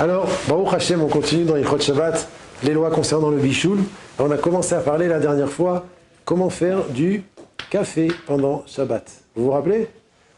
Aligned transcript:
Alors, 0.00 0.28
Baruch 0.48 0.74
Hashem, 0.74 1.02
on 1.02 1.08
continue 1.08 1.44
dans 1.44 1.56
Yichot 1.56 1.80
Shabbat, 1.80 2.28
les 2.62 2.72
lois 2.72 2.88
concernant 2.88 3.30
le 3.30 3.38
bichoul. 3.38 3.80
On 4.20 4.30
a 4.30 4.38
commencé 4.38 4.76
à 4.76 4.80
parler 4.80 5.08
la 5.08 5.18
dernière 5.18 5.50
fois 5.50 5.86
comment 6.24 6.50
faire 6.50 6.88
du 6.88 7.24
café 7.68 8.06
pendant 8.24 8.64
Shabbat. 8.64 9.10
Vous 9.34 9.46
vous 9.46 9.50
rappelez? 9.50 9.88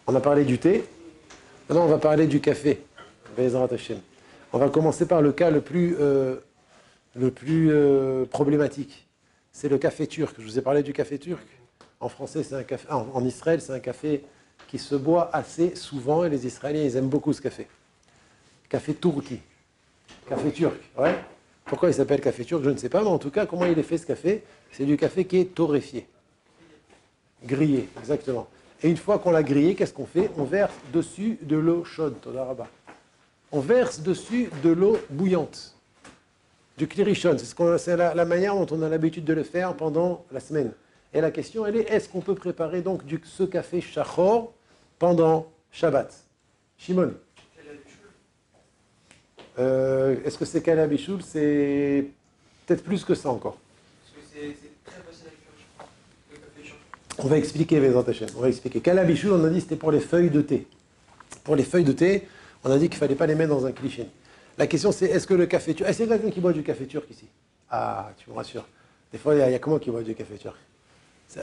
On 0.07 0.15
a 0.15 0.21
parlé 0.21 0.47
du 0.47 0.59
thé. 0.59 0.83
Maintenant, 1.69 1.85
on 1.85 1.89
va 1.89 1.99
parler 1.99 2.27
du 2.27 2.41
café. 2.41 2.81
On 4.55 4.59
va 4.59 4.71
commencer 4.71 5.05
par 5.05 5.21
le 5.21 5.31
cas 5.31 5.51
le 5.51 5.61
plus, 5.61 5.95
euh, 6.01 6.37
euh, 7.21 8.25
problématique. 8.25 9.09
C'est 9.53 9.69
le 9.69 9.77
café 9.77 10.07
turc. 10.07 10.37
Je 10.39 10.45
vous 10.47 10.59
ai 10.59 10.63
parlé 10.63 10.83
du 10.83 10.95
café 10.95 11.19
turc. 11.19 11.47
En 12.01 12.09
français, 12.09 12.45
c'est 12.45 12.55
un 12.55 12.63
café. 12.63 12.89
en 12.91 13.23
Israël, 13.27 13.61
c'est 13.61 13.75
un 13.75 13.81
café 13.81 14.25
qui 14.69 14.79
se 14.79 14.95
boit 14.95 15.29
assez 15.35 15.77
souvent 15.77 16.25
et 16.25 16.31
les 16.31 16.47
Israéliens, 16.47 16.83
ils 16.83 16.97
aiment 16.97 17.11
beaucoup 17.11 17.35
ce 17.35 17.43
café. 17.43 17.67
Café 18.71 18.95
turki. 18.95 19.41
Café 20.29 20.51
turc, 20.53 20.77
ouais. 20.99 21.15
Pourquoi 21.65 21.89
il 21.89 21.95
s'appelle 21.95 22.21
café 22.21 22.45
turc, 22.45 22.65
je 22.65 22.71
ne 22.71 22.77
sais 22.77 22.89
pas, 22.89 23.01
mais 23.03 23.09
en 23.09 23.19
tout 23.19 23.31
cas, 23.31 23.47
comment 23.47 23.65
il 23.65 23.79
est 23.79 23.85
fait 23.85 23.99
ce 23.99 24.07
café? 24.07 24.43
C'est 24.73 24.85
du 24.85 24.97
café 24.97 25.25
qui 25.25 25.39
est 25.39 25.55
torréfié. 25.55 26.07
Grillé, 27.45 27.89
exactement. 27.99 28.49
Et 28.83 28.89
une 28.89 28.97
fois 28.97 29.19
qu'on 29.19 29.31
l'a 29.31 29.43
grillé, 29.43 29.75
qu'est-ce 29.75 29.93
qu'on 29.93 30.07
fait? 30.07 30.31
On 30.37 30.45
verse 30.45 30.75
dessus 30.93 31.39
de 31.43 31.57
l'eau 31.57 31.85
chaude, 31.85 32.17
On 33.53 33.61
verse 33.61 34.01
dessus 34.01 34.51
de 34.63 34.71
l'eau 34.71 34.99
bouillante, 35.11 35.77
du 36.77 36.89
clirichon. 36.89 37.37
C'est 37.79 37.97
la, 37.97 38.15
la, 38.15 38.25
manière 38.25 38.55
dont 38.55 38.67
on 38.75 38.83
a 38.83 38.89
l'habitude 38.89 39.25
de 39.25 39.33
le 39.33 39.43
faire 39.43 39.75
pendant 39.75 40.25
la 40.33 40.41
semaine. 40.41 40.73
Et 41.13 41.21
la 41.21 41.31
question, 41.31 41.67
elle 41.67 41.77
est 41.77 41.91
est-ce 41.91 42.09
qu'on 42.09 42.21
peut 42.21 42.35
préparer 42.35 42.83
donc 42.83 43.03
ce 43.25 43.43
café 43.43 43.81
chachor 43.81 44.53
pendant 44.99 45.47
Shabbat? 45.73 46.13
Shimon 46.79 47.13
euh, 49.59 50.17
Est-ce 50.25 50.39
que 50.39 50.45
c'est 50.45 50.63
Kalabichoul 50.63 51.23
C'est 51.23 52.07
peut-être 52.67 52.85
plus 52.85 53.05
que 53.05 53.15
ça 53.15 53.31
encore. 53.31 53.59
On 57.19 57.27
va 57.27 57.37
expliquer, 57.37 57.81
les 57.81 57.95
On 57.95 58.41
va 58.41 58.49
expliquer. 58.49 58.81
Kalabichoul, 58.81 59.33
on 59.33 59.45
a 59.45 59.51
dit 59.51 59.61
c'était 59.61 59.77
pour 59.77 59.93
les 59.93 60.01
feuilles 60.01 60.31
de 60.31 60.41
thé. 60.41 60.67
Pour 61.45 61.55
les 61.57 61.65
feuilles 61.65 61.85
de 61.85 61.93
thé, 61.93 62.27
on 62.65 62.71
a 62.71 62.79
dit 62.79 62.89
qu'il 62.89 62.97
ne 62.97 63.01
fallait 63.01 63.15
pas 63.15 63.27
les 63.27 63.35
mettre 63.35 63.51
dans 63.51 63.67
un 63.67 63.73
cliché. 63.73 64.07
La 64.57 64.67
question 64.67 64.93
c'est 64.93 65.07
est-ce 65.07 65.27
que 65.27 65.35
le 65.35 65.47
café 65.47 65.75
turc. 65.75 65.89
Est-ce 65.89 65.99
qu'il 65.99 66.09
y 66.09 66.13
a 66.13 66.17
quelqu'un 66.17 66.33
qui 66.33 66.41
boit 66.41 66.53
du 66.53 66.63
café 66.63 66.87
turc 66.87 67.11
ici 67.11 67.27
Ah, 67.71 68.11
tu 68.17 68.31
me 68.31 68.35
rassures. 68.35 68.67
Des 69.13 69.19
fois, 69.19 69.35
il 69.35 69.39
y, 69.39 69.43
a, 69.43 69.59
comment 69.59 69.79
qui 69.79 69.91
boit 69.91 70.03
du 70.03 70.15
café 70.15 70.37
turc? 70.37 70.57
Je, 71.35 71.41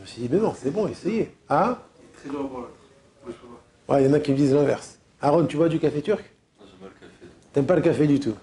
me 0.00 0.06
suis 0.06 0.22
dit, 0.22 0.28
mais 0.30 0.38
non, 0.38 0.54
c'est 0.56 0.70
bon, 0.70 0.86
essayez. 0.88 1.32
Hein? 1.48 1.78
Ouais, 3.88 4.02
il 4.02 4.06
y 4.06 4.10
en 4.10 4.12
a 4.12 4.20
qui 4.20 4.32
me 4.32 4.36
disent 4.36 4.54
l'inverse. 4.54 4.98
Aaron, 5.20 5.46
tu 5.46 5.56
bois 5.56 5.68
du 5.68 5.78
café 5.80 6.00
turc? 6.00 6.24
T'aimes 7.52 7.66
pas 7.66 7.76
le 7.76 7.82
café 7.82 8.06
du 8.06 8.20
tout? 8.20 8.34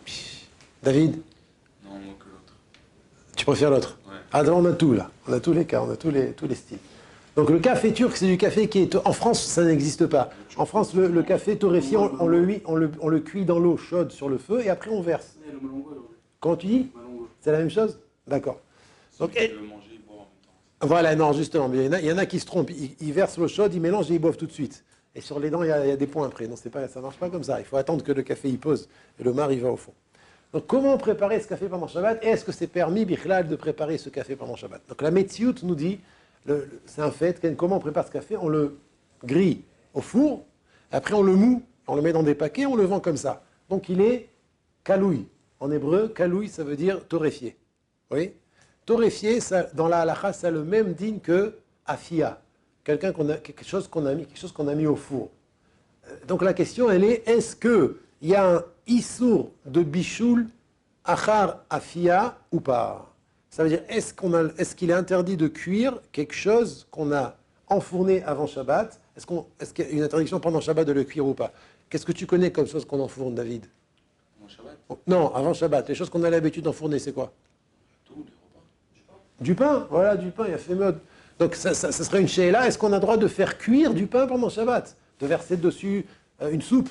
David? 0.84 1.14
Non, 1.84 1.92
moi 1.92 2.16
que 2.20 2.26
l'autre. 2.26 2.54
Tu 3.36 3.46
préfères 3.46 3.70
l'autre? 3.70 3.98
Ouais. 4.08 4.16
Ah, 4.32 4.44
on 4.44 4.66
a 4.66 4.74
tout 4.74 4.94
là. 4.94 5.10
On 5.28 5.34
a 5.34 5.40
tous 5.40 5.54
les 5.54 5.66
cas, 5.66 5.82
on 5.82 5.90
a 5.90 5.96
tous 5.96 6.12
les, 6.12 6.34
tous 6.34 6.48
les 6.48 6.56
styles. 6.56 6.80
Donc 7.36 7.50
le 7.50 7.60
café 7.60 7.94
turc, 7.94 8.18
c'est 8.18 8.26
du 8.26 8.38
café 8.38 8.68
qui 8.68 8.80
est... 8.80 8.96
En 8.96 9.14
France, 9.14 9.44
ça 9.44 9.64
n'existe 9.64 10.08
pas. 10.08 10.32
En 10.58 10.66
France, 10.66 10.94
le, 10.96 11.22
café 11.22 11.56
torréfié, 11.58 11.96
on, 11.96 12.28
le, 12.28 12.62
on, 12.66 12.76
le, 12.76 12.92
on 13.00 13.10
le 13.10 13.20
cuit 13.20 13.46
dans 13.46 13.60
l'eau 13.60 13.78
chaude 13.78 14.12
sur 14.12 14.28
le 14.28 14.38
feu 14.38 14.62
et 14.66 14.70
après 14.70 14.90
on 14.90 15.02
verse. 15.02 15.38
Quand 16.40 16.56
tu 16.56 16.68
dis? 16.68 16.90
C'est 17.42 17.52
la 17.52 17.60
même 17.60 17.70
chose? 17.70 18.00
D'accord. 18.26 18.60
Donc, 19.20 19.36
et... 19.38 19.54
Voilà, 20.82 21.16
non, 21.16 21.34
justement. 21.34 21.70
Il 21.74 21.84
y, 21.84 21.88
en 21.88 21.94
a, 21.94 22.00
il 22.00 22.06
y 22.06 22.12
en 22.12 22.18
a 22.18 22.26
qui 22.26 22.40
se 22.40 22.46
trompent. 22.46 22.72
Ils, 23.00 23.14
versent 23.14 23.38
l'eau 23.38 23.48
chaude, 23.48 23.74
ils 23.74 23.82
mélangent 23.82 24.12
et 24.12 24.16
ils 24.16 24.20
boivent 24.20 24.38
tout 24.38 24.46
de 24.46 24.52
suite. 24.52 24.84
Et 25.18 25.22
sur 25.22 25.40
les 25.40 25.50
dents, 25.50 25.64
il 25.64 25.70
y 25.70 25.72
a, 25.72 25.98
des 25.98 26.06
points 26.06 26.28
après. 26.28 26.48
Non, 26.48 26.54
pas, 26.72 26.88
ça 26.88 27.00
ne 27.00 27.04
marche 27.04 27.18
pas 27.18 27.32
comme 27.32 27.44
ça. 27.44 27.60
Il 27.60 27.66
faut 27.66 27.78
attendre 27.78 28.04
que 28.04 28.12
le 28.12 28.22
café 28.22 28.50
y 28.50 28.58
pose 28.58 28.88
et 29.20 29.24
le 29.24 29.34
mar, 29.34 29.52
il 29.52 29.60
va 29.60 29.72
au 29.72 29.76
fond. 29.76 29.94
Donc, 30.54 30.68
comment 30.68 30.96
préparer 31.00 31.40
ce 31.40 31.48
café 31.48 31.68
pendant 31.68 31.88
Shabbat 31.88 32.24
Est-ce 32.24 32.46
que 32.46 32.52
c'est 32.52 32.68
permis, 32.68 33.04
Bichlal, 33.04 33.48
de 33.48 33.56
préparer 33.56 33.98
ce 33.98 34.10
café 34.10 34.36
pendant 34.36 34.56
Shabbat? 34.56 34.80
Donc, 34.88 35.02
la 35.02 35.10
Metsiout 35.10 35.56
nous 35.64 35.74
dit, 35.74 36.00
c'est 36.86 37.02
un 37.02 37.10
fait, 37.10 37.56
comment 37.58 37.78
on 37.78 37.80
prépare 37.80 38.06
ce 38.06 38.12
café? 38.12 38.38
On 38.38 38.48
le 38.48 38.78
grille 39.24 39.64
au 39.96 40.02
four, 40.02 40.46
après 40.92 41.16
on 41.16 41.24
le 41.24 41.34
moue, 41.34 41.64
on 41.88 41.96
le 41.96 42.04
met 42.04 42.14
dans 42.14 42.22
des 42.22 42.36
paquets, 42.36 42.68
on 42.68 42.76
le 42.76 42.86
vend 42.86 43.00
comme 43.00 43.18
ça. 43.18 43.42
Donc, 43.70 43.90
il 43.90 44.02
est 44.02 44.30
kalouï. 44.84 45.26
En 45.60 45.72
hébreu, 45.72 46.10
kalouï, 46.10 46.48
ça 46.48 46.64
veut 46.64 46.76
dire 46.76 47.04
torréfié. 47.08 47.58
Oui? 48.12 48.34
Torréfié, 48.86 49.40
dans 49.74 49.88
la 49.88 50.02
halakha, 50.02 50.32
ça 50.32 50.50
a 50.50 50.52
le 50.52 50.64
même 50.64 50.94
digne 50.94 51.20
que 51.20 51.56
afia 51.88 52.40
quelqu'un 52.88 53.12
qu'on 53.12 53.28
a, 53.30 53.36
quelque 53.36 53.66
chose 53.66 53.86
qu'on 53.90 54.06
a 54.06 54.14
mis, 54.14 54.26
quelque 54.26 54.40
chose 54.40 54.54
qu'on 54.54 54.70
a 54.70 54.74
mis 54.74 54.88
au 54.88 54.96
four. 54.96 55.30
Euh, 56.08 56.16
donc 56.26 56.42
la 56.42 56.54
question, 56.54 56.90
elle 56.90 57.04
est 57.04 57.28
est-ce 57.28 57.54
que 57.54 57.98
il 58.22 58.30
y 58.30 58.36
a 58.36 58.56
un 58.56 58.64
issour 58.88 59.52
de 59.66 59.84
bichoul 59.84 60.48
achar 61.04 61.60
afia 61.70 62.38
ou 62.50 62.62
pas? 62.62 63.14
Ça 63.50 63.64
veut 63.64 63.70
dire 63.70 63.82
est-ce 63.90 64.14
qu'on 64.14 64.34
a, 64.34 64.46
est-ce 64.58 64.74
qu'il 64.74 64.90
est 64.90 64.94
interdit 64.94 65.36
de 65.36 65.50
cuire 65.50 66.00
quelque 66.14 66.34
chose 66.34 66.88
qu'on 66.90 67.12
a 67.12 67.36
enfourné 67.68 68.24
avant 68.24 68.48
Shabbat? 68.48 68.98
Est-ce 69.18 69.26
qu'on, 69.26 69.46
est-ce 69.60 69.74
qu'il 69.74 69.86
y 69.86 69.90
a 69.90 69.92
une 69.92 70.04
interdiction 70.04 70.40
pendant 70.40 70.62
Shabbat 70.62 70.88
de 70.88 70.94
le 70.94 71.04
cuire 71.04 71.26
ou 71.26 71.34
pas? 71.34 71.52
Qu'est-ce 71.90 72.06
que 72.06 72.14
tu 72.14 72.26
connais 72.26 72.52
comme 72.52 72.68
chose 72.68 72.86
qu'on 72.86 73.02
enfourne, 73.02 73.36
David? 73.36 73.66
Avant 74.40 74.48
Shabbat? 74.48 74.78
Non, 75.08 75.36
avant 75.36 75.54
Shabbat. 75.54 75.90
Les 75.90 75.96
choses 75.96 76.10
qu'on 76.10 76.24
a 76.24 76.30
l'habitude 76.30 76.64
d'enfourner, 76.64 77.00
c'est 77.00 77.12
quoi? 77.12 77.34
Tout, 78.06 78.24
les 78.96 79.02
repas. 79.02 79.20
Du 79.42 79.56
pain, 79.56 79.88
voilà, 79.90 80.16
du 80.16 80.32
pain. 80.32 80.46
Il 80.46 80.52
y 80.52 80.54
a 80.54 80.58
fait 80.58 80.74
mode. 80.74 81.00
Donc 81.40 81.56
ça, 81.56 81.74
serait 81.74 82.22
une 82.22 82.52
là. 82.52 82.68
Est-ce 82.68 82.78
qu'on 82.78 82.92
a 82.94 82.96
le 82.96 83.02
droit 83.02 83.18
de 83.18 83.28
faire 83.28 83.58
cuire 83.58 83.94
du 83.94 84.08
pain 84.08 84.26
pendant 84.28 84.50
Shabbat? 84.50 84.96
De 85.20 85.28
verser 85.28 85.58
dessus 85.58 86.06
euh, 86.42 86.52
une 86.52 86.62
soupe? 86.62 86.90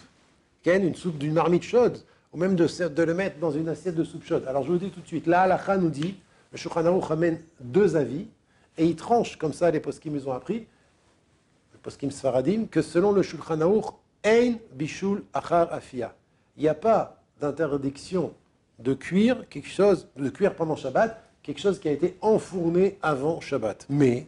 Ken, 0.62 0.84
une 0.84 0.94
soupe 0.94 1.18
d'une 1.18 1.32
marmite 1.32 1.64
chaude? 1.64 1.98
Ou 2.32 2.38
même 2.38 2.54
de, 2.54 3.02
le 3.02 3.14
mettre 3.14 3.38
dans 3.38 3.50
une 3.50 3.68
assiette 3.68 3.94
de 3.94 4.04
soupe 4.04 4.24
chaude? 4.24 4.44
Alors 4.46 4.62
je 4.62 4.72
vous 4.72 4.78
dis 4.78 4.90
tout 4.90 5.00
de 5.00 5.06
suite, 5.06 5.26
là, 5.26 5.42
Halakha 5.42 5.76
nous 5.78 5.90
dit, 5.90 6.16
le 6.52 6.58
Shulchan 6.58 6.84
Aruch 6.84 7.38
deux 7.60 7.96
avis, 7.96 8.26
et 8.78 8.84
il 8.84 8.94
tranche 8.94 9.36
comme 9.36 9.52
ça 9.52 9.70
les 9.70 9.80
poskim 9.80 10.12
nous 10.12 10.28
ont 10.28 10.32
appris, 10.32 10.66
les 11.72 11.78
poskim 11.82 12.10
sfaradim, 12.10 12.66
que 12.70 12.82
selon 12.82 13.12
le 13.12 13.22
Shulchan 13.22 13.60
Aruch, 13.60 13.86
ein 14.24 14.56
bishul 14.74 15.22
achar 15.32 15.72
afia. 15.72 16.14
Il 16.56 16.62
n'y 16.62 16.68
a 16.68 16.74
pas 16.74 17.22
d'interdiction 17.40 18.32
de 18.78 18.94
cuire 18.94 19.48
quelque 19.48 19.68
chose, 19.68 20.08
de 20.16 20.28
cuire 20.28 20.54
pendant 20.54 20.76
Shabbat, 20.76 21.22
quelque 21.42 21.60
chose 21.60 21.78
qui 21.78 21.88
a 21.88 21.92
été 21.92 22.16
enfourné 22.20 22.98
avant 23.02 23.40
Shabbat. 23.40 23.86
Mais 23.88 24.26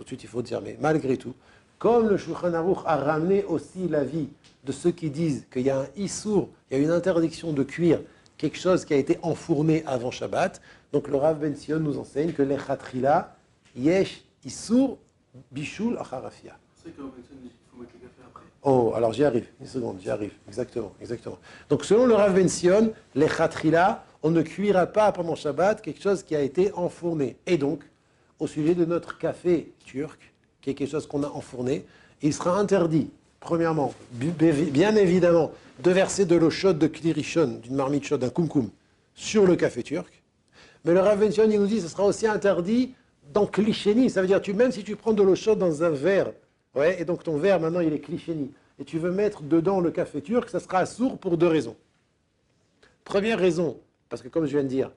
tout 0.00 0.04
de 0.04 0.08
suite, 0.08 0.22
il 0.22 0.30
faut 0.30 0.40
dire, 0.40 0.62
mais 0.62 0.78
malgré 0.80 1.18
tout, 1.18 1.34
comme 1.78 2.08
le 2.08 2.16
Shulchan 2.16 2.54
Aruch 2.54 2.78
a 2.86 2.96
ramené 2.96 3.44
aussi 3.44 3.86
l'avis 3.86 4.30
de 4.64 4.72
ceux 4.72 4.92
qui 4.92 5.10
disent 5.10 5.46
qu'il 5.52 5.62
y 5.62 5.68
a 5.68 5.80
un 5.80 5.86
issour, 5.94 6.48
il 6.70 6.78
y 6.78 6.80
a 6.80 6.82
une 6.82 6.90
interdiction 6.90 7.52
de 7.52 7.62
cuire 7.62 8.00
quelque 8.38 8.56
chose 8.56 8.86
qui 8.86 8.94
a 8.94 8.96
été 8.96 9.18
enfourné 9.20 9.84
avant 9.86 10.10
Shabbat, 10.10 10.62
donc 10.90 11.08
le 11.08 11.16
Rav 11.16 11.38
Ben 11.38 11.54
Sion 11.54 11.80
nous 11.80 11.98
enseigne 11.98 12.32
que 12.32 12.40
l'echatrila 12.42 13.36
yesh 13.76 14.24
issour 14.42 14.96
bishul 15.52 15.98
acharafia. 15.98 16.56
Oh, 18.62 18.92
alors 18.96 19.12
j'y 19.12 19.24
arrive, 19.24 19.48
une 19.60 19.66
seconde, 19.66 19.98
j'y 20.00 20.08
arrive, 20.08 20.32
exactement, 20.48 20.92
exactement. 20.98 21.38
Donc 21.68 21.84
selon 21.84 22.06
le 22.06 22.14
Rav 22.14 22.34
Ben 22.34 22.48
Sion, 22.48 22.94
l'echatrila, 23.14 24.02
on 24.22 24.30
ne 24.30 24.40
cuira 24.40 24.86
pas 24.86 25.12
pendant 25.12 25.34
Shabbat 25.34 25.82
quelque 25.82 26.00
chose 26.00 26.22
qui 26.22 26.34
a 26.34 26.40
été 26.40 26.72
enfourné. 26.72 27.36
Et 27.46 27.58
donc, 27.58 27.84
au 28.40 28.46
sujet 28.46 28.74
de 28.74 28.84
notre 28.84 29.18
café 29.18 29.70
turc, 29.84 30.32
qui 30.60 30.70
est 30.70 30.74
quelque 30.74 30.90
chose 30.90 31.06
qu'on 31.06 31.22
a 31.22 31.28
enfourné, 31.28 31.84
il 32.22 32.34
sera 32.34 32.58
interdit, 32.58 33.10
premièrement, 33.38 33.94
bien 34.12 34.96
évidemment, 34.96 35.52
de 35.82 35.90
verser 35.90 36.24
de 36.24 36.34
l'eau 36.34 36.50
chaude 36.50 36.78
de 36.78 36.86
klirichon, 36.86 37.60
d'une 37.62 37.76
marmite 37.76 38.04
chaude, 38.04 38.20
d'un 38.20 38.30
kumkum, 38.30 38.70
sur 39.14 39.46
le 39.46 39.56
café 39.56 39.82
turc. 39.82 40.22
Mais 40.84 40.92
le 40.92 41.00
Rav 41.00 41.22
il 41.22 41.60
nous 41.60 41.66
dit 41.66 41.76
que 41.76 41.82
ce 41.82 41.88
sera 41.88 42.04
aussi 42.04 42.26
interdit 42.26 42.94
dans 43.32 43.46
klichéni. 43.46 44.08
Ça 44.10 44.22
veut 44.22 44.26
dire, 44.26 44.40
tu, 44.40 44.54
même 44.54 44.72
si 44.72 44.82
tu 44.82 44.96
prends 44.96 45.12
de 45.12 45.22
l'eau 45.22 45.34
chaude 45.34 45.58
dans 45.58 45.82
un 45.82 45.90
verre, 45.90 46.32
ouais, 46.74 47.00
et 47.00 47.04
donc 47.04 47.22
ton 47.22 47.36
verre 47.36 47.60
maintenant 47.60 47.80
il 47.80 47.92
est 47.92 48.00
klichéni, 48.00 48.50
et 48.78 48.84
tu 48.84 48.98
veux 48.98 49.10
mettre 49.10 49.42
dedans 49.42 49.80
le 49.80 49.90
café 49.90 50.22
turc, 50.22 50.48
ça 50.48 50.60
sera 50.60 50.86
sourd 50.86 51.18
pour 51.18 51.36
deux 51.36 51.46
raisons. 51.46 51.76
Première 53.04 53.38
raison, 53.38 53.78
parce 54.08 54.22
que 54.22 54.28
comme 54.28 54.46
je 54.46 54.52
viens 54.52 54.62
de 54.62 54.68
dire, 54.68 54.90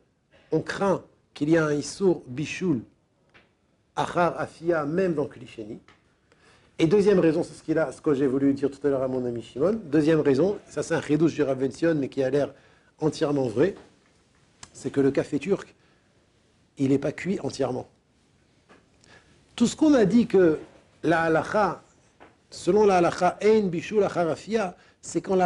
on 0.52 0.62
craint 0.62 1.04
qu'il 1.34 1.50
y 1.50 1.56
ait 1.56 1.60
un 1.60 1.74
issour 1.74 2.24
bichoul 2.28 2.82
Achar 3.96 4.40
Afia, 4.40 4.86
même 4.86 5.14
dans 5.14 5.26
Klisheni. 5.26 5.80
Et 6.80 6.88
deuxième 6.88 7.20
raison, 7.20 7.44
c'est 7.44 7.54
ce, 7.54 7.64
qu'il 7.64 7.78
a, 7.78 7.92
ce 7.92 8.02
que 8.02 8.14
j'ai 8.14 8.26
voulu 8.26 8.54
dire 8.54 8.72
tout 8.72 8.86
à 8.86 8.90
l'heure 8.90 9.04
à 9.04 9.08
mon 9.08 9.24
ami 9.26 9.44
Shimon. 9.44 9.80
Deuxième 9.86 10.22
raison, 10.22 10.58
ça 10.68 10.82
c'est 10.82 10.96
un 10.96 11.02
chidouche 11.02 11.36
du 11.36 11.44
mais 11.96 12.10
qui 12.10 12.24
a 12.24 12.30
l'air 12.30 12.52
entièrement 13.00 13.48
vrai, 13.48 13.76
c'est 14.74 14.90
que 14.90 15.00
le 15.00 15.12
café 15.12 15.38
turc, 15.38 15.76
il 16.78 16.90
n'est 16.90 16.98
pas 16.98 17.12
cuit 17.12 17.40
entièrement. 17.42 17.88
Tout 19.56 19.68
ce 19.68 19.76
qu'on 19.76 19.94
a 19.94 20.06
dit 20.06 20.26
que 20.26 20.58
la 21.04 21.22
halacha, 21.22 21.84
selon 22.50 22.86
la 22.86 22.98
halacha, 22.98 23.38
ein 23.44 23.68
bishul 23.68 24.04
c'est 25.02 25.22
quand 25.22 25.38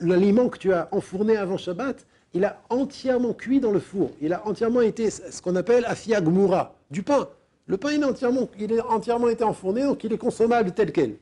l'aliment 0.00 0.50
que 0.50 0.58
tu 0.58 0.72
as 0.72 0.88
enfourné 0.92 1.38
avant 1.38 1.56
Shabbat, 1.56 2.04
il 2.34 2.44
a 2.44 2.60
entièrement 2.68 3.32
cuit 3.32 3.60
dans 3.60 3.70
le 3.70 3.80
four. 3.80 4.10
Il 4.20 4.34
a 4.34 4.46
entièrement 4.46 4.82
été 4.82 5.08
ce 5.08 5.40
qu'on 5.40 5.56
appelle 5.56 5.86
afia 5.86 6.20
gmura, 6.20 6.74
du 6.90 7.02
pain. 7.02 7.28
Le 7.66 7.76
pain, 7.76 7.92
il, 7.92 8.02
est 8.02 8.04
entièrement, 8.04 8.48
il 8.58 8.72
est 8.72 8.80
entièrement 8.80 9.28
été 9.28 9.42
enfourné, 9.42 9.82
donc 9.82 10.04
il 10.04 10.12
est 10.12 10.18
consommable 10.18 10.72
tel 10.72 10.92
quel. 10.92 11.16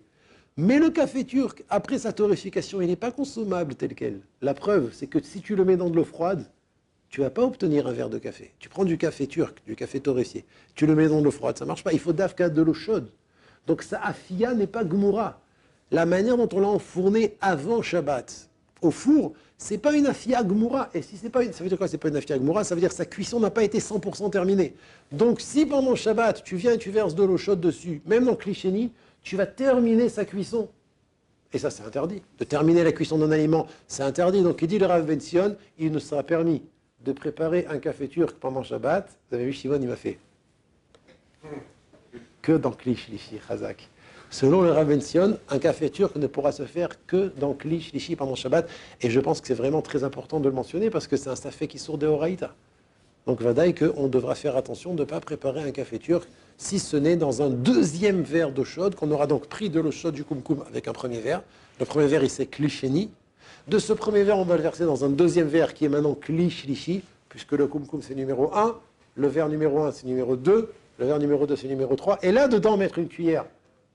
Mais 0.57 0.79
le 0.79 0.91
café 0.91 1.25
turc, 1.25 1.65
après 1.71 1.99
sa 1.99 2.13
torréfication, 2.13 2.83
il 2.83 2.89
n'est 2.89 2.97
pas 2.97 3.13
consommable 3.13 3.75
tel 3.75 3.95
quel. 3.95 4.21
La 4.41 4.53
preuve, 4.53 4.91
c'est 4.93 5.07
que 5.07 5.23
si 5.23 5.41
tu 5.41 5.55
le 5.57 5.65
mets 5.65 5.77
dans 5.77 5.89
de 5.89 5.97
l'eau 5.97 6.05
froide, 6.05 6.45
tu 7.09 7.21
vas 7.21 7.31
pas 7.31 7.43
obtenir 7.43 7.87
un 7.87 7.93
verre 7.93 8.11
de 8.11 8.19
café. 8.19 8.53
Tu 8.59 8.69
prends 8.69 8.85
du 8.85 8.99
café 8.99 9.27
turc, 9.27 9.63
du 9.67 9.77
café 9.77 10.01
torréfié, 10.01 10.45
tu 10.75 10.87
le 10.87 10.95
mets 10.95 11.09
dans 11.09 11.21
de 11.21 11.25
l'eau 11.25 11.31
froide, 11.31 11.59
ça 11.59 11.65
marche 11.65 11.85
pas. 11.85 11.93
Il 11.93 12.01
faut 12.01 12.13
d'afka 12.13 12.49
de 12.49 12.63
l'eau 12.63 12.75
chaude. 12.75 13.11
Donc 13.67 13.83
sa 13.83 14.03
afia 14.03 14.55
n'est 14.55 14.67
pas 14.67 14.85
gmoura. 14.85 15.41
La 15.91 16.07
manière 16.07 16.37
dont 16.37 16.49
on 16.53 16.61
l'a 16.61 16.69
enfourné 16.69 17.37
avant 17.41 17.83
Shabbat, 17.83 18.49
au 18.81 18.91
four, 18.91 19.35
c'est 19.63 19.79
pas 19.79 19.95
une 19.95 20.07
afia 20.07 20.43
gmoura. 20.43 20.91
Et 20.93 21.03
si 21.03 21.17
c'est 21.17 21.31
pas 21.31 21.45
une, 21.45 21.53
ça 21.53 21.63
veut 21.63 21.69
dire 21.69 21.79
quoi 21.79 21.87
C'est 21.87 21.99
pas 21.99 22.09
une 22.09 22.17
afia 22.17 22.37
gmoura, 22.37 22.65
ça 22.65 22.75
veut 22.75 22.81
dire 22.81 22.91
que 22.91 22.97
sa 22.97 23.07
cuisson 23.07 23.39
n'a 23.39 23.51
pas 23.51 23.63
été 23.63 23.79
100% 23.79 24.31
terminée. 24.31 24.75
Donc 25.13 25.41
si 25.41 25.67
pendant 25.67 25.95
Shabbat 25.95 26.43
tu 26.43 26.57
viens 26.57 26.73
et 26.73 26.79
tu 26.79 26.91
verses 26.91 27.15
de 27.15 27.23
l'eau 27.23 27.37
chaude 27.37 27.61
dessus, 27.61 28.03
même 28.05 28.25
dans 28.25 28.35
Klisheni, 28.35 28.93
tu 29.23 29.37
vas 29.37 29.47
terminer 29.47 30.09
sa 30.09 30.25
cuisson. 30.25 30.69
Et 31.53 31.59
ça, 31.59 31.71
c'est 31.71 31.85
interdit. 31.85 32.23
De 32.39 32.45
terminer 32.45 32.83
la 32.83 32.93
cuisson 32.93 33.19
d'un 33.19 33.31
aliment, 33.31 33.67
c'est 33.87 34.03
interdit. 34.03 34.43
Donc, 34.43 34.63
il 34.63 34.69
dit 34.69 34.79
le 34.79 34.87
Rav 34.87 35.05
Ben 35.05 35.21
Sion, 35.21 35.57
il 35.79 35.93
ne 35.93 35.99
sera 35.99 36.23
permis 36.23 36.63
de 37.05 37.13
préparer 37.13 37.67
un 37.69 37.79
café 37.79 38.09
turc 38.09 38.39
pendant 38.39 38.63
Shabbat. 38.63 39.07
Vous 39.31 39.37
avez 39.37 39.45
vu, 39.45 39.53
Shimon, 39.53 39.79
il 39.81 39.89
m'a 39.89 39.97
fait. 39.97 40.19
Que 42.41 42.53
dans 42.53 42.73
Klish 42.73 43.09
Lishi, 43.09 43.39
Chazak. 43.47 43.89
Selon 44.33 44.63
le 44.63 44.73
Rav 44.73 44.89
Ben 44.89 45.03
Sion, 45.03 45.37
un 45.51 45.59
café 45.59 45.91
turc 45.91 46.17
ne 46.17 46.27
pourra 46.27 46.53
se 46.53 46.63
faire 46.65 46.89
que 47.07 47.31
dans 47.39 47.53
Klish 47.53 47.93
Lishi 47.93 48.17
pendant 48.17 48.35
Shabbat. 48.35 48.67
Et 49.03 49.11
je 49.11 49.21
pense 49.21 49.43
que 49.43 49.47
c'est 49.47 49.53
vraiment 49.53 49.83
très 49.83 50.05
important 50.05 50.41
de 50.41 50.49
le 50.49 50.55
mentionner 50.55 50.89
parce 50.89 51.07
que 51.07 51.19
c'est 51.19 51.29
un 51.29 51.37
safé 51.37 51.69
qui 51.69 51.79
sort 51.79 51.99
de 51.99 52.07
Horaïta. 52.07 52.55
Donc, 53.27 53.43
Vadaï, 53.43 53.75
qu'on 53.75 54.09
devra 54.09 54.35
faire 54.35 54.57
attention 54.57 54.95
de 54.95 55.01
ne 55.01 55.05
pas 55.05 55.21
préparer 55.21 55.63
un 55.63 55.71
café 55.71 55.99
turc 55.99 56.27
si 56.57 56.79
ce 56.79 56.97
n'est 56.97 57.17
dans 57.17 57.43
un 57.43 57.51
deuxième 57.51 58.23
verre 58.23 58.53
d'eau 58.53 58.65
chaude, 58.65 58.95
qu'on 58.95 59.11
aura 59.11 59.27
donc 59.27 59.49
pris 59.49 59.69
de 59.69 59.81
l'eau 59.81 59.91
chaude 59.91 60.15
du 60.15 60.25
kumkum 60.25 60.65
avec 60.67 60.89
un 60.89 60.95
premier 60.95 61.21
verre. 61.21 61.43
Le 61.79 61.85
premier 61.85 62.07
verre, 62.07 62.25
il 62.25 62.31
s'est 62.31 62.47
cliché 62.47 62.89
De 63.69 63.79
ce 63.79 63.93
premier 63.93 64.23
verre, 64.23 64.39
on 64.39 64.47
va 64.47 64.57
le 64.57 64.63
verser 64.63 64.87
dans 64.87 65.05
un 65.05 65.11
deuxième 65.11 65.49
verre 65.49 65.75
qui 65.75 65.85
est 65.85 65.91
maintenant 65.91 66.15
klishlishi, 66.15 67.03
puisque 67.29 67.53
le 67.53 67.67
kumkum 67.67 68.01
c'est 68.01 68.15
numéro 68.15 68.51
1, 68.55 68.79
le 69.15 69.29
verre 69.29 69.51
numéro 69.51 69.83
1 69.83 69.93
c'est 69.93 70.07
numéro 70.07 70.37
2, 70.37 70.73
le 71.01 71.07
verre 71.07 71.19
numéro 71.19 71.47
2 71.47 71.55
c'est 71.55 71.69
numéro 71.69 71.95
3, 71.95 72.21
et 72.23 72.33
là 72.33 72.49
dedans 72.49 72.79
mettre 72.79 72.99
une 72.99 73.09
cuillère 73.09 73.45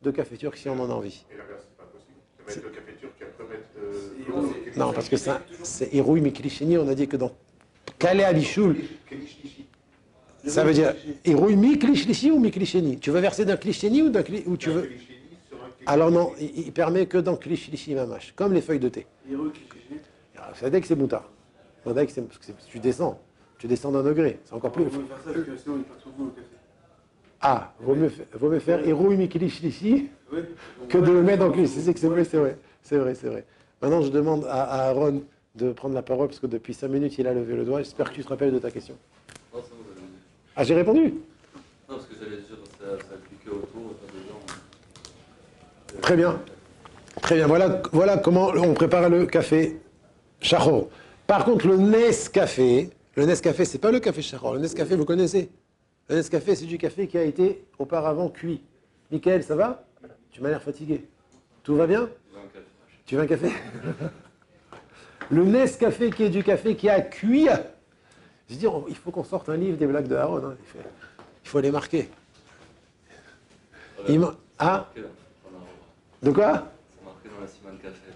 de 0.02 0.12
café 0.12 0.38
turc 0.38 0.58
si 0.58 0.70
on 0.70 0.80
en 0.80 0.90
a 0.90 0.94
envie. 0.94 1.26
Et 1.32 1.38
l'inverse, 1.38 1.64
c'est 1.68 1.78
pas 1.78 1.84
possible. 1.86 2.20
De 2.40 2.46
mettre 2.46 2.64
le 2.64 2.70
café 2.70 2.94
turc 3.00 3.14
et 3.22 3.24
après 3.24 3.44
mettre 3.46 3.68
euh, 3.78 4.80
Non, 4.80 4.94
parce 4.94 5.10
que 5.10 5.18
ça, 5.18 5.42
c'est 5.64 5.94
Hérouï 5.94 6.22
Miklisheni, 6.22 6.78
on 6.78 6.88
a 6.88 6.96
dit 6.96 7.08
que 7.08 7.18
dans 7.18 7.32
Abichoul, 8.00 8.76
Klishlishi. 9.08 9.66
ça 10.46 10.64
veut 10.64 10.74
dire 10.74 10.94
Hérouï 11.26 11.56
Miklishlishi 11.56 12.32
ou 12.32 12.40
Miklisheni 12.40 13.00
Tu 13.00 13.12
veux 13.12 13.20
verser 13.20 13.46
d'un 13.46 13.58
Klisheni 13.58 14.04
ou 14.04 14.10
d'un 14.10 14.24
ou 14.46 14.58
tu 14.58 14.70
veux 14.70 14.90
Alors 15.86 16.12
non, 16.12 16.32
il, 16.40 16.72
permet 16.72 17.08
que 17.08 17.18
dans 17.18 17.36
Klishlishi 17.36 17.96
Mamash, 17.96 18.34
comme 18.36 18.54
les 18.54 18.62
feuilles 18.62 18.80
de 18.80 18.90
thé. 18.90 19.08
Alors, 20.38 20.56
Ça 20.56 20.70
dit 20.70 20.80
que 20.80 20.88
c'est 20.88 20.96
moutard. 20.96 21.30
Ça 21.84 22.06
que 22.06 22.12
c'est 22.12 22.22
parce 22.22 22.38
que 22.38 22.52
tu 22.70 22.80
descends. 22.80 23.20
Tu 23.58 23.68
descends 23.68 23.92
d'un 23.92 24.04
degré. 24.04 24.40
C'est 24.46 24.54
encore 24.54 24.72
plus. 24.72 24.86
Ah, 27.42 27.74
vaut 27.80 27.96
mieux, 27.96 28.12
vaut 28.34 28.50
mieux 28.50 28.60
faire 28.60 28.86
Hérouï 28.88 29.16
Miklishlishi 29.16 30.10
que 30.90 30.98
de 30.98 31.12
le 31.12 31.22
mettre 31.22 31.46
dans 31.46 31.52
Klish. 31.52 31.70
C'est 31.70 32.08
vrai, 32.08 32.24
c'est 32.24 32.38
vrai. 32.38 32.58
C'est 32.82 32.98
vrai, 32.98 33.16
c'est 33.16 33.28
vrai. 33.28 33.46
Maintenant, 33.82 34.02
je 34.02 34.10
demande 34.10 34.46
à, 34.46 34.64
à 34.64 34.90
Aaron 34.90 35.24
de 35.56 35.72
prendre 35.72 35.94
la 35.94 36.02
parole 36.02 36.28
parce 36.28 36.40
que 36.40 36.48
depuis 36.48 36.74
5 36.74 36.88
minutes, 36.88 37.18
il 37.18 37.28
a 37.28 37.34
levé 37.34 37.56
le 37.56 37.64
doigt. 37.64 37.80
J'espère 37.80 38.10
que 38.10 38.16
tu 38.16 38.24
te 38.24 38.30
rappelles 38.30 38.54
de 38.54 38.60
ta 38.60 38.72
question. 38.72 38.96
Ah, 40.56 40.64
j'ai 40.64 40.74
répondu 40.74 41.14
Non, 41.88 41.96
parce 41.96 42.06
que 42.06 42.16
j'allais 42.20 42.38
dire, 42.38 42.58
ça, 42.80 42.86
ça 42.98 43.16
cliquait 43.28 43.56
autour. 43.56 43.94
Très 46.02 46.16
bien. 46.16 46.40
Très 47.22 47.36
bien. 47.36 47.48
Voilà, 47.48 47.82
voilà 47.92 48.18
comment 48.18 48.48
on 48.56 48.74
prépare 48.74 49.10
le 49.10 49.26
café 49.26 49.78
Charo. 50.42 50.90
Par 51.28 51.46
contre, 51.46 51.68
le 51.68 51.78
Nescafé, 51.78 52.90
le 53.16 53.26
Nescafé, 53.26 53.66
c'est 53.66 53.78
pas 53.78 53.92
le 53.92 54.00
café 54.00 54.22
Charo. 54.22 54.54
Le 54.54 54.60
Nescafé, 54.60 54.96
vous 54.96 55.06
connaissez? 55.06 55.50
Le 56.10 56.16
Nescafé, 56.16 56.56
c'est 56.56 56.66
du 56.66 56.78
café 56.78 57.08
qui 57.08 57.18
a 57.18 57.24
été 57.24 57.66
auparavant 57.78 58.30
cuit. 58.30 58.62
Michael, 59.12 59.44
ça 59.44 59.56
va? 59.56 59.84
Tu 60.32 60.42
m'as 60.42 60.50
l'air 60.50 60.62
fatigué. 60.62 61.06
Tout 61.64 61.76
va 61.76 61.86
bien? 61.88 62.10
Café. 62.54 62.66
Tu 63.06 63.16
veux 63.16 63.22
un 63.22 63.28
café? 63.28 63.52
Le 65.30 65.44
Nescafé 65.44 66.10
qui 66.10 66.24
est 66.24 66.30
du 66.30 66.44
café 66.44 66.76
qui 66.76 66.90
a 66.90 67.02
cuit. 67.02 67.48
Je 68.50 68.56
dis, 68.56 68.68
on- 68.68 68.86
il 68.88 68.96
faut 68.96 69.12
qu'on 69.12 69.26
sorte 69.26 69.50
un 69.50 69.58
livre 69.58 69.78
des 69.78 69.86
blagues 69.88 70.08
de 70.08 70.16
Aaron. 70.16 70.38
hein. 70.38 70.56
Il, 70.62 70.66
faut, 70.68 70.80
il 71.44 71.50
faut 71.50 71.60
les 71.60 71.72
marquer. 71.72 72.10
Il 74.08 74.26
ah, 74.60 74.88
de 76.24 76.32
quoi? 76.32 76.72
C'est 76.98 77.06
marqué 77.06 77.30
dans 77.30 77.42
la 77.72 77.78
Café. 77.78 78.12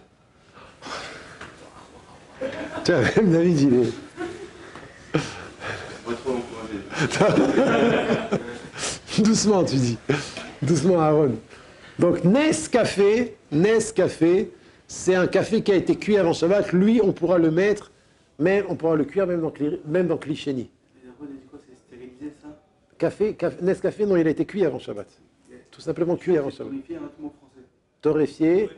Tiens, 2.84 3.02
même 3.18 3.32
David, 3.32 3.60
il 3.60 3.74
est. 3.76 3.94
Doucement, 9.24 9.64
tu 9.64 9.76
dis. 9.76 9.98
Doucement, 10.62 11.00
Aaron. 11.00 11.36
Donc, 12.00 12.24
Nescafé, 12.24 13.36
Nescafé, 13.52 14.52
c'est 14.88 15.16
un 15.16 15.28
café 15.28 15.62
qui 15.62 15.72
a 15.72 15.76
été 15.76 15.96
cuit 15.96 16.18
avant 16.18 16.34
Shabbat. 16.34 16.72
Lui, 16.74 17.02
on 17.04 17.12
pourra 17.12 17.38
le 17.38 17.52
mettre, 17.52 17.92
mais 18.40 18.64
on 18.70 18.76
pourra 18.76 18.96
le 18.96 19.06
cuire 19.06 19.28
même 19.28 19.42
dans, 19.42 19.54
même 19.86 20.08
dans 20.08 20.18
Klisheni. 20.18 20.70
stérilisé 21.88 22.34
ça 22.42 22.48
Café, 22.98 23.34
café, 23.36 23.58
Nescafé, 23.62 24.06
non, 24.06 24.16
il 24.18 24.28
a 24.28 24.32
été 24.32 24.46
cuit 24.46 24.66
avant 24.66 24.80
Shabbat. 24.80 25.08
Tout 25.72 25.82
simplement 25.82 26.16
cuit 26.16 26.38
avant 26.38 26.50
Shabbat. 26.50 26.74
Torréfié. 28.02 28.68
Torréfié. 28.68 28.78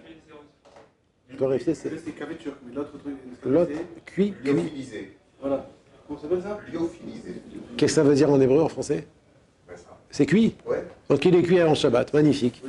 Torréfié, 1.38 1.74
c'est 1.74 1.98
c'est 1.98 2.12
café 2.12 2.36
turc, 2.36 2.58
mais 2.66 2.74
l'autre 2.76 2.96
truc, 3.00 3.16
l'autre. 3.46 3.72
c'est. 3.74 4.06
Cuit, 4.06 4.34
cuit. 4.34 4.54
Lyophilisé. 4.54 5.18
Voilà. 5.42 5.68
Comment 6.22 6.40
ça 6.40 6.44
s'appelle 6.44 6.44
ça 6.44 6.72
Lyophilisé. 6.72 7.42
Qu'est-ce 7.78 7.92
que 7.94 7.96
ça 7.96 8.04
veut 8.04 8.16
dire 8.16 8.30
en 8.30 8.40
hébreu, 8.40 8.62
en 8.62 8.70
français 8.70 9.08
ça. 9.68 9.98
C'est 10.12 10.26
cuit. 10.26 10.56
Ouais. 10.66 10.86
Donc, 11.10 11.26
il 11.26 11.36
est 11.36 11.42
cuit 11.42 11.60
avant 11.60 11.74
Shabbat. 11.74 12.14
Magnifique. 12.14 12.62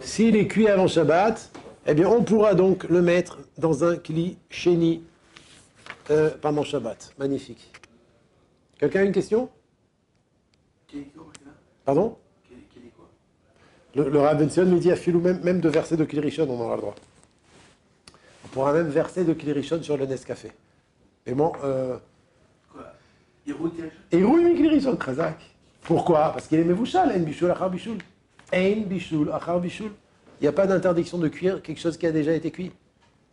S'il 0.00 0.34
est 0.36 0.48
cuit 0.48 0.68
avant 0.68 0.88
Shabbat, 0.88 1.50
eh 1.86 1.94
bien, 1.94 2.08
on 2.08 2.24
pourra 2.24 2.54
donc 2.54 2.84
le 2.84 3.00
mettre 3.00 3.38
dans 3.56 3.84
un 3.84 3.96
kli 3.96 4.36
chéni 4.50 5.04
euh, 6.10 6.30
pendant 6.40 6.64
Shabbat. 6.64 7.14
Magnifique. 7.18 7.70
Quelqu'un 8.78 9.00
a 9.00 9.04
une 9.04 9.12
question 9.12 9.48
Quel 10.88 11.00
est 11.00 11.12
quoi, 11.16 11.26
là 11.44 11.52
Pardon? 11.84 12.16
Quel 12.48 12.58
quel 12.72 12.82
est 12.84 12.92
quoi? 12.96 13.08
Le, 13.94 14.10
le 14.10 14.20
Rav 14.20 14.38
Ben 14.38 14.50
Sion 14.50 14.64
lui 14.64 14.80
dit 14.80 14.90
à 14.90 14.96
Philou, 14.96 15.20
même, 15.20 15.40
même 15.42 15.60
de 15.60 15.68
verser 15.68 15.96
de 15.96 16.04
Kilirichon, 16.04 16.48
on 16.48 16.60
aura 16.60 16.74
le 16.74 16.80
droit. 16.80 16.94
On 18.44 18.48
pourra 18.48 18.72
même 18.72 18.88
verser 18.88 19.24
de 19.24 19.32
Kilirichon 19.34 19.82
sur 19.82 19.96
le 19.96 20.06
Nescafé. 20.06 20.50
Et 21.26 21.34
bon, 21.34 21.52
euh, 21.62 21.98
Et 24.12 24.22
Rouy 24.22 24.54
Kilirichon, 24.54 24.96
Khazak. 24.96 25.38
Pourquoi? 25.82 26.32
Parce 26.32 26.46
qu'il 26.46 26.58
est 26.58 26.64
Mevouchal, 26.64 27.10
Ein 27.10 27.20
Bishul 27.20 27.50
Achar 27.50 27.70
Bishul. 27.70 27.98
Ein 28.52 28.82
Bishul 28.86 29.30
Achar 29.30 29.60
Bishul. 29.60 29.90
Il 30.40 30.44
n'y 30.44 30.48
a 30.48 30.52
pas 30.52 30.66
d'interdiction 30.66 31.18
de 31.18 31.28
cuire 31.28 31.62
quelque 31.62 31.80
chose 31.80 31.96
qui 31.96 32.06
a 32.06 32.12
déjà 32.12 32.32
été 32.32 32.50
cuit. 32.50 32.72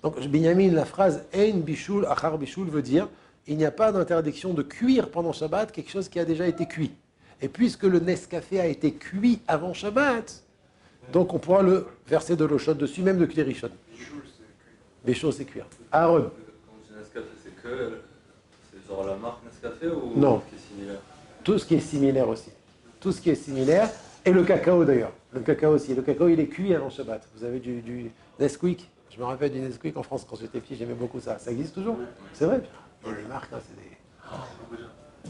Donc, 0.02 0.20
Binyamin, 0.28 0.72
la 0.72 0.86
phrase 0.86 1.26
Ein 1.34 1.60
Bishul 1.60 2.06
Achar 2.06 2.38
Bishul 2.38 2.68
veut 2.68 2.82
dire 2.82 3.08
il 3.48 3.58
n'y 3.58 3.66
a 3.66 3.72
pas 3.72 3.92
d'interdiction 3.92 4.54
de 4.54 4.64
cuire 4.64 5.10
pendant 5.10 5.32
Shabbat 5.32 5.72
quelque 5.72 5.92
chose 5.92 6.10
qui 6.10 6.20
a 6.20 6.26
déjà 6.26 6.48
été 6.48 6.66
cuit. 6.66 6.92
Et 7.42 7.48
puisque 7.48 7.84
le 7.84 8.00
Nescafé 8.00 8.60
a 8.60 8.66
été 8.66 8.94
cuit 8.94 9.40
avant 9.48 9.74
Shabbat, 9.74 10.44
donc 11.12 11.34
on 11.34 11.38
pourra 11.38 11.62
le 11.62 11.86
verser 12.08 12.36
de 12.36 12.44
l'eau 12.44 12.58
chaude 12.58 12.80
dessus, 12.80 13.02
même 13.04 13.20
de 13.20 13.26
Klérichon. 13.26 13.70
Bichoul, 15.06 15.32
c'est 15.34 15.46
cuire. 15.46 15.68
Aaron, 15.92 16.32
Quand 16.32 16.74
je 16.88 16.94
dis 16.94 17.00
Nescafé, 17.00 17.28
c'est 17.44 17.62
que. 17.62 18.15
La 18.90 19.16
marque 19.16 19.44
Nescafé 19.46 19.88
ou. 19.88 20.20
Non. 20.20 20.42
Qui 20.50 20.56
est 20.56 20.60
similaire 20.60 21.00
tout 21.46 21.60
ce 21.60 21.66
qui 21.66 21.76
est 21.76 21.80
similaire 21.80 22.28
aussi. 22.28 22.50
Tout 23.00 23.12
ce 23.12 23.22
qui 23.22 23.30
est 23.30 23.36
similaire, 23.36 23.90
et 24.26 24.32
le 24.32 24.44
cacao 24.44 24.84
d'ailleurs. 24.84 25.12
Le 25.32 25.42
cacao 25.42 25.76
aussi. 25.76 25.94
Le 25.94 26.02
cacao, 26.02 26.28
il 26.28 26.40
est 26.40 26.48
cuit 26.48 26.74
avant 26.74 26.90
Shabbat. 26.90 27.22
Vous 27.36 27.44
avez 27.46 27.60
du, 27.60 27.82
du 27.82 28.12
Nesquik. 28.40 28.90
Je 29.12 29.20
me 29.20 29.26
rappelle 29.26 29.52
du 29.52 29.60
Nesquik 29.60 29.96
en 29.96 30.04
France 30.04 30.26
quand 30.28 30.36
j'étais 30.36 30.60
petit, 30.60 30.76
j'aimais 30.76 30.96
beaucoup 30.96 31.20
ça. 31.20 31.38
Ça 31.38 31.52
existe 31.52 31.76
toujours 31.76 31.98
C'est 32.34 32.46
vrai 32.46 32.62
Il 33.04 33.12
y 33.12 33.14
a 33.14 33.16
des 33.16 33.28
marques, 33.28 33.54
hein, 33.54 33.60
c'est 33.62 33.76
des... 33.76 33.96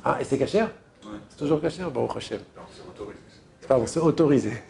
Ah, 0.03 0.17
et 0.19 0.23
c'est 0.23 0.37
cachère 0.37 0.71
Ouais. 1.03 1.19
C'est 1.29 1.37
toujours 1.37 1.61
cachère 1.61 1.91
Bon, 1.91 2.07
Hachem. 2.07 2.39
Non, 2.55 2.63
c'est 2.71 2.81
autorisé. 2.87 3.19
Pardon, 3.67 3.85
c'est 3.85 3.99
autorisé. 3.99 4.51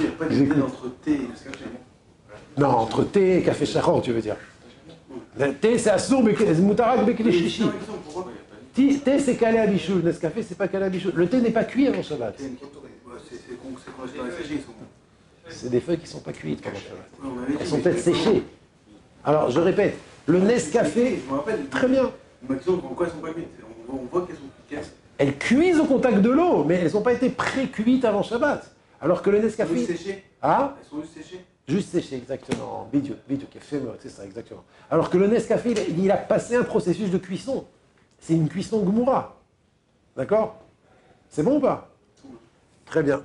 Il 0.00 0.06
n'y 0.06 0.12
a 0.12 0.14
pas 0.16 0.24
de 0.24 0.62
entre 0.62 0.88
thé 1.02 1.12
et 1.12 1.28
Nescafé. 1.28 1.64
Non, 2.56 2.68
entre 2.68 3.04
thé 3.04 3.38
et 3.38 3.42
café 3.42 3.66
chachor, 3.66 4.00
tu 4.00 4.12
veux 4.12 4.22
dire. 4.22 4.36
Le 5.38 5.54
thé, 5.54 5.78
c'est 5.78 5.90
assour, 5.90 6.22
moutarak, 6.22 7.06
mais 7.06 7.16
Oui, 7.24 7.32
chichi. 7.32 7.64
Thé, 8.74 9.18
c'est 9.18 9.36
calé 9.36 9.58
à 9.58 9.66
bichoul. 9.66 10.02
Nescafé, 10.02 10.42
c'est 10.42 10.56
pas 10.56 10.68
calé 10.68 10.86
à 10.86 10.88
bichoul. 10.88 11.12
Le 11.14 11.28
thé 11.28 11.40
n'est 11.40 11.50
pas 11.50 11.64
cuit 11.64 11.88
avant 11.88 12.02
Shabbat. 12.02 12.34
C'est 12.38 12.48
sont. 15.60 15.68
Des 15.68 15.80
feuilles 15.80 15.98
qui 15.98 16.06
sont 16.06 16.20
pas 16.20 16.32
cuites 16.32 16.62
pendant 16.62 16.76
Shabbat. 16.76 17.58
Elles 17.60 17.66
sont 17.66 17.80
peut-être 17.80 17.98
séchées. 18.00 18.42
Alors, 19.24 19.50
je 19.50 19.60
répète, 19.60 19.96
le 20.26 20.40
Nescafé, 20.40 21.22
très 21.70 21.88
bien. 21.88 22.10
Pourquoi 22.46 23.06
elles 23.06 23.12
sont 23.12 23.18
pas 23.18 23.32
cuites 23.32 23.46
On 23.88 23.96
voit- 24.10 24.26
qu'elles 24.26 24.36
sont 24.36 24.42
cuites. 24.68 24.92
Elles 25.18 25.36
cuisent 25.38 25.78
au 25.78 25.84
contact 25.84 26.18
de 26.18 26.30
l'eau, 26.30 26.64
mais 26.64 26.76
elles 26.76 26.92
n'ont 26.92 27.02
pas 27.02 27.12
été 27.12 27.30
pré-cuites 27.30 28.04
avant 28.04 28.22
Shabbat. 28.22 28.74
Alors 29.00 29.22
que 29.22 29.30
le 29.30 29.40
Nescafé, 29.40 29.86
séché. 29.86 30.24
Ah? 30.40 30.76
Elles 30.80 30.88
sont 30.88 31.02
juste 31.02 31.14
séchées 31.14 31.44
Juste 31.68 31.90
séché, 31.90 32.16
exactement. 32.16 32.88
Bidou, 32.92 33.14
bidou, 33.28 33.46
c'est 34.00 34.08
ça, 34.08 34.24
exactement. 34.24 34.64
Alors 34.90 35.08
que 35.10 35.16
le 35.16 35.28
Nescafé, 35.28 35.74
il, 35.96 36.10
a- 36.10 36.16
passé 36.16 36.56
un 36.56 36.64
processus 36.64 37.10
de 37.10 37.18
cuisson. 37.18 37.64
C'est 38.18 38.34
une 38.34 38.48
cuisson 38.48 38.82
Gmoura. 38.82 39.36
D'accord? 40.16 40.56
C'est 41.28 41.42
bon 41.42 41.56
ou 41.56 41.60
pas? 41.60 41.88
Très 42.84 43.02
bien. 43.02 43.22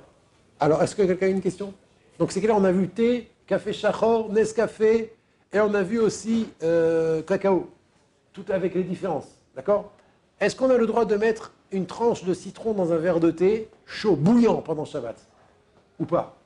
Alors, 0.60 0.82
est-ce 0.82 0.94
que 0.96 1.02
quelqu'un 1.02 1.26
a 1.26 1.30
une 1.30 1.42
question? 1.42 1.74
Donc, 2.18 2.32
c'est 2.32 2.40
que 2.40 2.46
là, 2.46 2.54
on 2.56 2.64
a 2.64 2.72
vu 2.72 2.88
thé, 2.88 3.28
café 3.46 3.72
chachor, 3.72 4.32
Nescafé, 4.32 5.12
et 5.52 5.60
on 5.60 5.74
a 5.74 5.82
vu 5.82 5.98
aussi 5.98 6.48
euh, 6.62 7.22
cacao. 7.22 7.68
Tout 8.32 8.44
avec 8.48 8.74
les 8.74 8.84
différences. 8.84 9.28
D'accord? 9.56 9.90
Est-ce 10.40 10.54
qu'on 10.56 10.70
a 10.70 10.76
le 10.76 10.86
droit 10.86 11.04
de 11.04 11.16
mettre 11.16 11.52
une 11.72 11.86
tranche 11.86 12.24
de 12.24 12.32
citron 12.34 12.72
dans 12.72 12.92
un 12.92 12.96
verre 12.98 13.20
de 13.20 13.30
thé 13.30 13.68
chaud, 13.84 14.14
bouillant 14.16 14.62
pendant 14.62 14.84
Shabbat? 14.84 15.16
Ou 15.98 16.06
pas? 16.06 16.37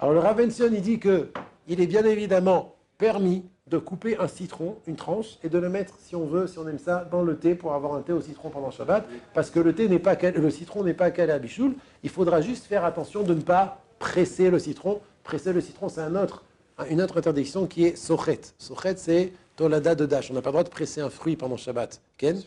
Alors 0.00 0.14
le 0.14 0.20
Ravension, 0.20 0.66
il 0.72 0.80
dit 0.80 0.98
que 0.98 1.28
il 1.68 1.80
est 1.80 1.86
bien 1.86 2.04
évidemment 2.04 2.74
permis 2.96 3.44
de 3.66 3.78
couper 3.78 4.16
un 4.18 4.28
citron, 4.28 4.78
une 4.86 4.96
tranche, 4.96 5.38
et 5.44 5.48
de 5.48 5.58
le 5.58 5.68
mettre, 5.68 5.94
si 6.00 6.16
on 6.16 6.26
veut, 6.26 6.46
si 6.46 6.58
on 6.58 6.66
aime 6.66 6.78
ça, 6.78 7.06
dans 7.10 7.22
le 7.22 7.36
thé 7.36 7.54
pour 7.54 7.74
avoir 7.74 7.94
un 7.94 8.00
thé 8.00 8.12
au 8.12 8.20
citron 8.20 8.48
pendant 8.48 8.70
Shabbat, 8.70 9.06
parce 9.34 9.50
que 9.50 9.60
le 9.60 9.74
thé 9.74 9.88
n'est 9.88 9.98
pas 9.98 10.16
le 10.16 10.50
citron 10.50 10.82
n'est 10.82 10.94
pas 10.94 11.10
calé 11.10 11.32
à 11.32 11.38
bichoul. 11.38 11.74
Il 12.02 12.10
faudra 12.10 12.40
juste 12.40 12.64
faire 12.64 12.84
attention 12.84 13.22
de 13.22 13.34
ne 13.34 13.42
pas 13.42 13.82
presser 13.98 14.50
le 14.50 14.58
citron. 14.58 15.00
Presser 15.22 15.52
le 15.52 15.60
citron, 15.60 15.88
c'est 15.90 16.00
un 16.00 16.16
autre, 16.16 16.44
une 16.88 17.02
autre 17.02 17.18
interdiction 17.18 17.66
qui 17.66 17.84
est 17.84 17.94
sochet. 17.94 18.40
Sochet, 18.58 18.94
c'est 18.96 19.32
tolada 19.54 19.94
de 19.94 20.06
dash. 20.06 20.30
On 20.30 20.34
n'a 20.34 20.42
pas 20.42 20.48
le 20.48 20.54
droit 20.54 20.64
de 20.64 20.70
presser 20.70 21.02
un 21.02 21.10
fruit 21.10 21.36
pendant 21.36 21.58
Shabbat. 21.58 22.00
Ken? 22.16 22.42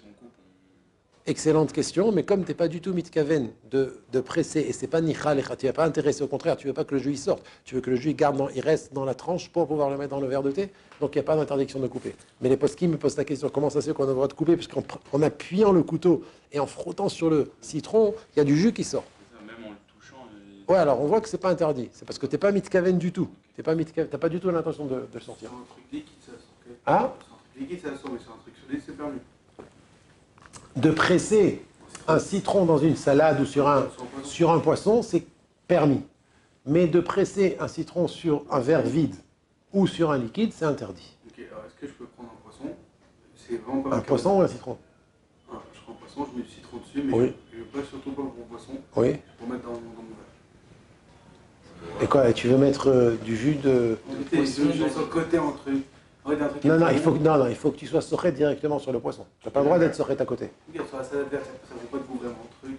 Excellente 1.26 1.72
question, 1.72 2.12
mais 2.12 2.24
comme 2.24 2.44
tu 2.44 2.50
n'es 2.50 2.54
pas 2.54 2.68
du 2.68 2.82
tout 2.82 2.92
mitkaven 2.92 3.50
de, 3.72 4.02
de 4.12 4.20
presser, 4.20 4.60
et 4.60 4.74
c'est 4.74 4.88
pas 4.88 5.00
nichal, 5.00 5.40
et 5.40 5.44
tu 5.58 5.66
n'es 5.66 5.72
pas 5.72 5.86
intéressé, 5.86 6.22
au 6.22 6.28
contraire, 6.28 6.58
tu 6.58 6.68
veux 6.68 6.74
pas 6.74 6.84
que 6.84 6.96
le 6.96 7.00
jus 7.00 7.16
sorte, 7.16 7.46
tu 7.64 7.76
veux 7.76 7.82
que 7.82 7.90
le 7.90 7.96
jus 7.96 8.14
garde 8.14 8.36
dans, 8.36 8.50
il 8.50 8.60
reste 8.60 8.92
dans 8.94 9.06
la 9.06 9.14
tranche 9.16 9.48
pour 9.50 9.66
pouvoir 9.66 9.90
le 9.90 9.96
mettre 9.96 10.10
dans 10.10 10.20
le 10.20 10.28
verre 10.28 10.44
de 10.44 10.52
thé, 10.52 10.70
donc 11.00 11.16
il 11.16 11.20
n'y 11.20 11.22
a 11.22 11.24
pas 11.24 11.38
d'interdiction 11.38 11.80
de 11.80 11.88
couper. 11.88 12.14
Mais 12.42 12.50
les 12.50 12.58
poskim 12.58 12.92
me 12.92 12.98
posent 12.98 13.16
la 13.16 13.24
question, 13.24 13.48
comment 13.48 13.70
ça 13.70 13.80
se 13.80 13.88
fait 13.88 13.94
qu'on 13.96 14.04
a 14.04 14.08
le 14.08 14.14
droit 14.16 14.28
de 14.28 14.34
couper, 14.34 14.58
puisqu'en 14.58 14.84
en 15.14 15.22
appuyant 15.22 15.72
le 15.72 15.82
couteau 15.82 16.24
et 16.52 16.60
en 16.60 16.68
frottant 16.68 17.08
sur 17.08 17.30
le 17.30 17.52
citron, 17.62 18.14
il 18.36 18.40
y 18.40 18.42
a 18.42 18.44
du 18.46 18.58
jus 18.58 18.74
qui 18.74 18.84
sort. 18.84 19.06
même 19.48 19.56
en 19.66 19.70
le 19.70 19.76
touchant, 19.98 20.18
et- 20.68 20.70
Ouais, 20.74 20.78
alors 20.78 21.00
on 21.00 21.06
voit 21.08 21.22
que 21.22 21.30
c'est 21.30 21.38
pas 21.38 21.52
interdit, 21.52 21.88
c'est 21.94 22.04
parce 22.04 22.20
que 22.20 22.26
tu 22.26 22.34
n'es 22.34 22.40
pas 22.40 22.52
mitkaven 22.52 22.98
du 22.98 23.14
tout, 23.14 23.30
tu 23.56 23.62
n'as 23.66 24.18
pas 24.18 24.28
du 24.30 24.42
tout 24.42 24.50
l'intention 24.50 24.84
de, 24.88 24.96
de 24.96 25.00
le 25.00 25.08
C'est 25.14 25.22
sortir. 25.22 25.52
un 25.54 25.64
truc 25.72 25.86
liquide, 25.90 26.18
ça 26.20 26.32
sort. 26.34 26.40
ok 26.68 26.76
Ah 26.86 27.14
C'est 27.18 27.32
un 27.32 27.38
truc 27.38 27.70
liquide, 27.70 27.82
ça 27.82 27.98
sort, 28.02 28.12
mais 28.12 28.20
c'est 28.20 28.30
un 28.30 28.42
truc 28.44 28.54
solide, 28.68 28.82
c'est 28.86 28.98
permis. 28.98 29.20
De 30.76 30.90
presser 30.92 31.62
un 32.08 32.20
citron 32.20 32.66
dans 32.66 32.78
une 32.78 32.96
salade 32.96 33.40
ou 33.40 33.46
sur 33.46 33.68
un, 33.70 33.88
Sur 34.24 34.52
un 34.52 34.60
poisson. 34.60 35.02
C'est 35.02 35.26
permis. 35.68 36.02
Mais 36.66 36.88
de 36.88 37.00
presser 37.00 37.58
un 37.60 37.68
citron 37.68 38.08
sur 38.08 38.44
un 38.50 38.60
verre 38.60 38.82
vide 38.84 39.16
ou 39.74 39.86
sur 39.88 40.12
un 40.12 40.18
liquide, 40.18 40.52
c'est 40.54 40.66
interdit. 40.66 41.18
Ok, 41.28 41.44
alors 41.52 41.64
est-ce 41.66 41.76
que 41.82 41.88
je 41.88 41.94
peux 41.94 42.06
prendre 42.06 42.30
un 42.30 42.42
poisson? 42.44 42.76
Vraiment 43.68 43.82
pas 43.90 43.96
Un 43.98 44.00
poisson 44.00 44.38
ou 44.38 44.42
un 44.42 44.48
citron? 44.48 44.78
Ah, 45.52 45.56
je 45.74 45.80
prends 45.82 45.92
un 45.94 45.96
poisson, 45.96 46.28
je 46.32 46.38
mets 46.38 46.44
du 46.46 46.50
citron 46.52 46.78
dessus, 46.78 47.04
mais 47.06 47.14
Oui. 47.14 47.34
je 47.52 47.58
ne 47.58 47.64
veux 47.64 47.68
pas 47.70 47.80
surtout 47.88 48.12
pas 48.12 48.22
mon 48.22 48.30
poisson 48.50 48.74
Oui. 48.96 49.16
pour 49.38 49.48
mettre 49.50 49.64
dans, 49.66 49.72
dans 49.74 49.80
mon 49.80 50.16
verre. 51.90 52.02
Et 52.02 52.08
quoi 52.08 52.32
Tu 52.34 52.48
veux 52.48 52.58
mettre 52.58 52.88
euh, 52.90 53.16
du 53.26 53.36
jus 53.36 53.56
de. 53.56 53.98
Sur 54.46 54.66
le 54.66 55.06
côté 55.12 55.38
entre. 55.38 55.70
En 55.70 55.74
fait, 56.32 56.42
un 56.42 56.48
truc 56.48 56.64
Non, 56.64 56.78
non, 56.80 56.88
il 56.92 57.00
faut, 57.00 57.12
que- 57.12 57.20
non, 57.24 57.38
non, 57.38 57.48
il 57.48 57.56
faut 57.56 57.72
que 57.72 57.78
tu 57.78 57.88
sois 57.88 58.02
soré 58.02 58.32
directement 58.32 58.80
sur 58.80 58.92
le 58.92 59.00
poisson. 59.00 59.26
Tu 59.42 59.48
n'as 59.48 59.52
pas 59.52 59.60
le 59.60 59.66
droit 59.66 59.80
d'être 59.80 59.96
soré 59.96 60.16
à 60.18 60.26
côté. 60.26 60.50
Regarde, 60.72 60.88
sur 60.90 60.98
la 60.98 61.04
salade 61.04 61.26
verte, 61.32 61.46
ça 61.68 61.76
ne 61.76 61.80
vaut 61.82 61.88
pas 61.92 61.98
de 61.98 62.04
goût 62.04 62.18
vraiment. 62.20 62.36
Truc. 62.62 62.78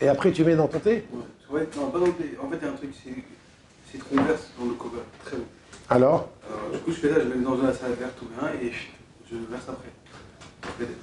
Et 0.00 0.08
après, 0.08 0.32
tu 0.32 0.44
mets 0.44 0.56
dans 0.56 0.68
ton 0.68 0.78
thé 0.78 1.04
Ouais, 1.50 1.66
non, 1.76 1.86
pas 1.90 1.98
dans 1.98 2.06
le 2.06 2.12
thé. 2.12 2.36
En 2.42 2.48
fait, 2.48 2.56
il 2.60 2.64
y 2.64 2.68
a 2.68 2.72
un 2.72 2.76
truc, 2.76 2.90
c'est 2.94 3.92
citron 3.92 4.16
vert 4.16 4.36
dans 4.58 4.66
le 4.66 4.74
coca. 4.74 4.96
Très 5.24 5.36
bon. 5.36 5.42
Alors 5.88 6.28
Alors, 6.48 6.70
du 6.72 6.78
coup, 6.78 6.92
je 6.92 6.96
fais 6.96 7.08
ça, 7.08 7.20
je 7.20 7.24
mets 7.26 7.44
dans 7.44 7.56
la 7.56 7.72
salade 7.74 7.98
verte 7.98 8.12
tout 8.18 8.26
bien 8.26 8.48
et 8.62 8.72
je 8.72 9.36
verse 9.50 9.64
après. 9.68 9.88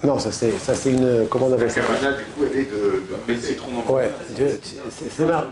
Non, 0.04 0.20
ça 0.20 0.32
c'est, 0.32 0.52
ça 0.52 0.74
c'est 0.76 0.92
une. 0.92 1.28
Comment 1.30 1.48
on 1.48 1.54
appelle 1.54 1.68
La 1.68 1.74
ça 1.74 1.82
cabana, 1.82 2.12
du 2.18 2.24
coup, 2.26 2.44
elle 2.50 2.60
est 2.60 2.66
de, 2.72 3.34
de 3.34 3.40
citron 3.40 3.72
dans 3.72 3.88
le 3.88 3.92
Ouais, 3.94 4.12
c'est, 4.36 5.10
c'est 5.10 5.26
mar- 5.26 5.46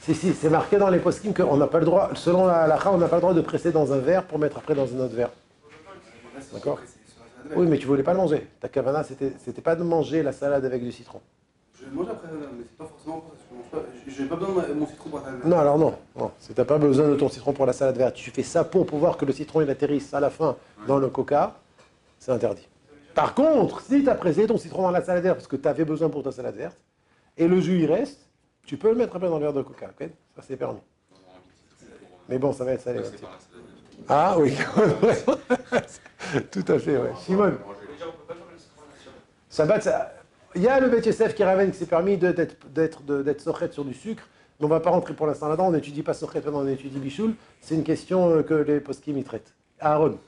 si, 0.00 0.14
si, 0.14 0.34
c'est 0.34 0.50
marqué 0.50 0.76
dans 0.76 0.90
les 0.90 0.98
post 0.98 1.22
qu'on 1.34 1.56
n'a 1.56 1.66
pas 1.68 1.78
le 1.78 1.84
droit, 1.86 2.10
selon 2.14 2.46
la 2.46 2.62
halakha, 2.64 2.90
on 2.92 2.98
n'a 2.98 3.08
pas 3.08 3.16
le 3.16 3.22
droit 3.22 3.32
de 3.32 3.40
presser 3.40 3.70
dans 3.72 3.92
un 3.92 3.98
verre 3.98 4.24
pour 4.24 4.38
mettre 4.38 4.58
après 4.58 4.74
dans 4.74 4.82
un 4.92 4.98
autre 5.00 5.14
verre. 5.14 5.30
D'accord. 6.54 6.78
Oui, 7.56 7.66
mais 7.66 7.76
tu 7.78 7.86
voulais 7.86 8.02
pas 8.02 8.12
le 8.12 8.18
manger. 8.18 8.46
Ta 8.60 8.68
kavana, 8.68 9.04
c'était, 9.04 9.32
c'était 9.44 9.60
pas 9.60 9.76
de 9.76 9.82
manger 9.82 10.22
la 10.22 10.32
salade 10.32 10.64
avec 10.64 10.82
du 10.82 10.92
citron. 10.92 11.20
Je 11.78 11.84
manger 11.94 12.10
après 12.12 12.28
mais 12.32 12.64
c'est 12.66 12.76
pas 12.78 12.86
forcément 12.86 13.20
pour 13.20 13.32
ça. 13.34 13.38
Je 13.50 13.56
mange 13.56 13.84
pas. 13.84 13.88
Je 14.06 14.22
n'ai 14.22 14.28
pas 14.28 14.36
besoin 14.36 14.54
de 14.62 14.68
ma- 14.68 14.74
mon 14.74 14.86
citron 14.86 15.10
pour 15.10 15.18
la 15.18 15.24
salade. 15.26 15.40
Non, 15.44 15.58
alors 15.58 15.78
non. 15.78 15.94
non. 16.16 16.30
Tu 16.46 16.52
n'as 16.56 16.64
pas 16.64 16.78
besoin 16.78 17.08
de 17.08 17.16
ton 17.16 17.28
citron 17.28 17.52
pour 17.52 17.66
la 17.66 17.72
salade 17.74 17.96
verte. 17.98 18.14
Tu 18.14 18.30
fais 18.30 18.42
ça 18.42 18.64
pour 18.64 18.86
pouvoir 18.86 19.16
que 19.18 19.26
le 19.26 19.32
citron 19.32 19.60
il 19.60 19.68
atterrisse 19.68 20.14
à 20.14 20.20
la 20.20 20.30
fin 20.30 20.56
dans 20.86 20.98
le 20.98 21.08
coca. 21.10 21.56
C'est 22.18 22.32
interdit. 22.32 22.66
Par 23.14 23.34
contre, 23.34 23.80
si 23.82 24.02
tu 24.02 24.08
as 24.08 24.14
pressé 24.14 24.46
ton 24.46 24.56
citron 24.56 24.82
dans 24.82 24.90
la 24.90 25.02
salade 25.02 25.22
verte 25.24 25.36
parce 25.36 25.46
que 25.46 25.56
tu 25.56 25.68
avais 25.68 25.84
besoin 25.84 26.08
pour 26.08 26.22
ta 26.22 26.32
salade 26.32 26.56
verte 26.56 26.78
et 27.36 27.46
le 27.46 27.60
jus 27.60 27.80
il 27.82 27.86
reste, 27.92 28.20
tu 28.64 28.76
peux 28.78 28.88
le 28.88 28.94
mettre 28.96 29.14
après 29.16 29.28
dans 29.28 29.36
le 29.38 29.42
verre 29.42 29.52
de 29.52 29.62
coca. 29.62 29.90
ok? 30.00 30.08
Ça 30.36 30.42
c'est 30.46 30.56
permis. 30.56 30.80
Mais 32.28 32.38
bon, 32.38 32.52
ça 32.52 32.64
va 32.64 32.72
être. 32.72 32.86
Ouais. 32.86 33.02
Ah 34.08 34.36
oui, 34.38 34.54
tout 36.50 36.64
à 36.68 36.78
fait, 36.78 36.96
ouais. 36.98 37.12
Simone. 37.20 37.56
Shabbat, 39.50 39.82
ça- 39.82 40.12
il 40.54 40.62
y 40.62 40.68
a 40.68 40.78
le 40.80 40.88
Bet 40.88 41.02
Yosef 41.06 41.34
qui 41.34 41.42
ramène 41.44 41.70
que 41.70 41.76
c'est 41.76 41.86
permis 41.86 42.16
de- 42.16 42.32
d'être 42.32 42.66
d'être 42.68 43.02
de- 43.02 43.22
d'être 43.22 43.40
sochet 43.40 43.70
sur 43.72 43.84
du 43.84 43.94
sucre, 43.94 44.24
mais 44.58 44.66
on 44.66 44.68
ne 44.68 44.74
va 44.74 44.80
pas 44.80 44.90
rentrer 44.90 45.14
pour 45.14 45.26
l'instant 45.26 45.48
là-dedans, 45.48 45.68
on 45.68 45.72
n'étudie 45.72 46.02
pas 46.02 46.14
sochet, 46.14 46.40
maintenant 46.40 46.60
on 46.62 46.68
étudie 46.68 46.98
bichoul, 46.98 47.34
c'est 47.60 47.74
une 47.74 47.84
question 47.84 48.30
euh, 48.30 48.42
que 48.42 48.54
les 48.54 48.80
poskim 48.80 49.16
y 49.18 49.24
traitent. 49.24 49.54
Aaron, 49.80 50.18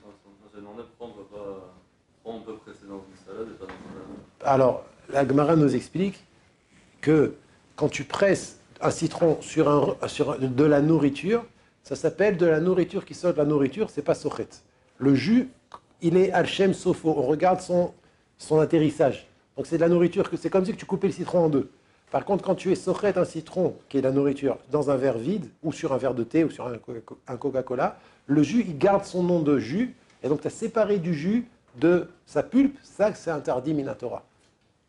On 2.25 2.39
s'est 2.41 2.45
peut 2.45 2.55
presser 2.57 2.87
dans 2.89 2.97
une 2.97 3.25
salade 3.27 3.49
et 3.51 3.59
pas 3.59 3.67
dans 3.67 3.73
une 3.73 3.93
salade 3.93 4.07
alors 4.45 4.85
la 5.11 5.27
Gemara 5.27 5.55
nous 5.57 5.75
explique 5.77 6.25
que 7.01 7.35
quand 7.77 7.89
tu 7.89 8.05
presses 8.05 8.59
un 8.81 8.91
citron 8.91 9.39
sur, 9.41 9.69
un, 10.03 10.09
sur 10.09 10.33
un- 10.33 10.39
de 10.39 10.65
la 10.65 10.81
nourriture, 10.81 11.45
ça 11.87 11.95
s'appelle 11.95 12.37
de 12.37 12.47
la 12.47 12.59
nourriture 12.59 13.05
qui 13.05 13.15
sort 13.15 13.33
de 13.33 13.39
la 13.39 13.45
nourriture, 13.45 13.91
c'est 13.91 14.03
pas 14.03 14.17
sochet. 14.17 14.49
Le 14.99 15.15
jus, 15.15 15.51
il 16.03 16.17
est 16.17 16.33
alchem 16.33 16.75
sofo, 16.75 17.11
on 17.17 17.23
regarde 17.23 17.61
son, 17.61 17.93
son 18.39 18.59
atterrissage. 18.59 19.29
Donc 19.57 19.69
c'est 19.69 19.77
de 19.77 19.83
la 19.83 19.89
nourriture, 19.89 20.29
que 20.29 20.37
c'est 20.37 20.51
comme 20.51 20.65
si 20.65 20.75
tu 20.75 20.85
coupais 20.85 21.07
le 21.07 21.13
citron 21.13 21.45
en 21.45 21.49
deux. 21.49 21.71
Par 22.11 22.25
contre, 22.25 22.43
quand 22.43 22.57
tu 22.57 22.73
es 22.73 22.75
sochet 22.75 23.17
un 23.17 23.25
citron, 23.25 23.77
qui 23.89 23.99
est 23.99 24.01
la 24.01 24.11
nourriture, 24.11 24.59
dans 24.73 24.91
un 24.91 24.97
verre 24.97 25.17
vide, 25.17 25.47
ou 25.63 25.73
sur 25.73 25.93
un 25.93 25.97
verre 25.97 26.15
de 26.15 26.25
thé, 26.25 26.43
ou 26.43 26.51
sur 26.51 26.67
un 26.67 26.77
Coca- 26.77 27.15
un 27.29 27.37
Coca-Cola, 27.37 28.01
le 28.27 28.43
jus, 28.43 28.65
il 28.67 28.77
garde 28.79 29.05
son 29.05 29.23
nom 29.23 29.41
de 29.41 29.57
jus, 29.61 29.95
et 30.25 30.29
donc 30.29 30.41
tu 30.41 30.49
as 30.49 30.51
séparé 30.51 30.99
du 30.99 31.15
jus 31.15 31.47
de 31.77 32.09
sa 32.27 32.43
pulpe, 32.43 32.77
ça 32.83 33.15
c'est 33.15 33.31
interdit 33.31 33.75
Minatora. 33.75 34.25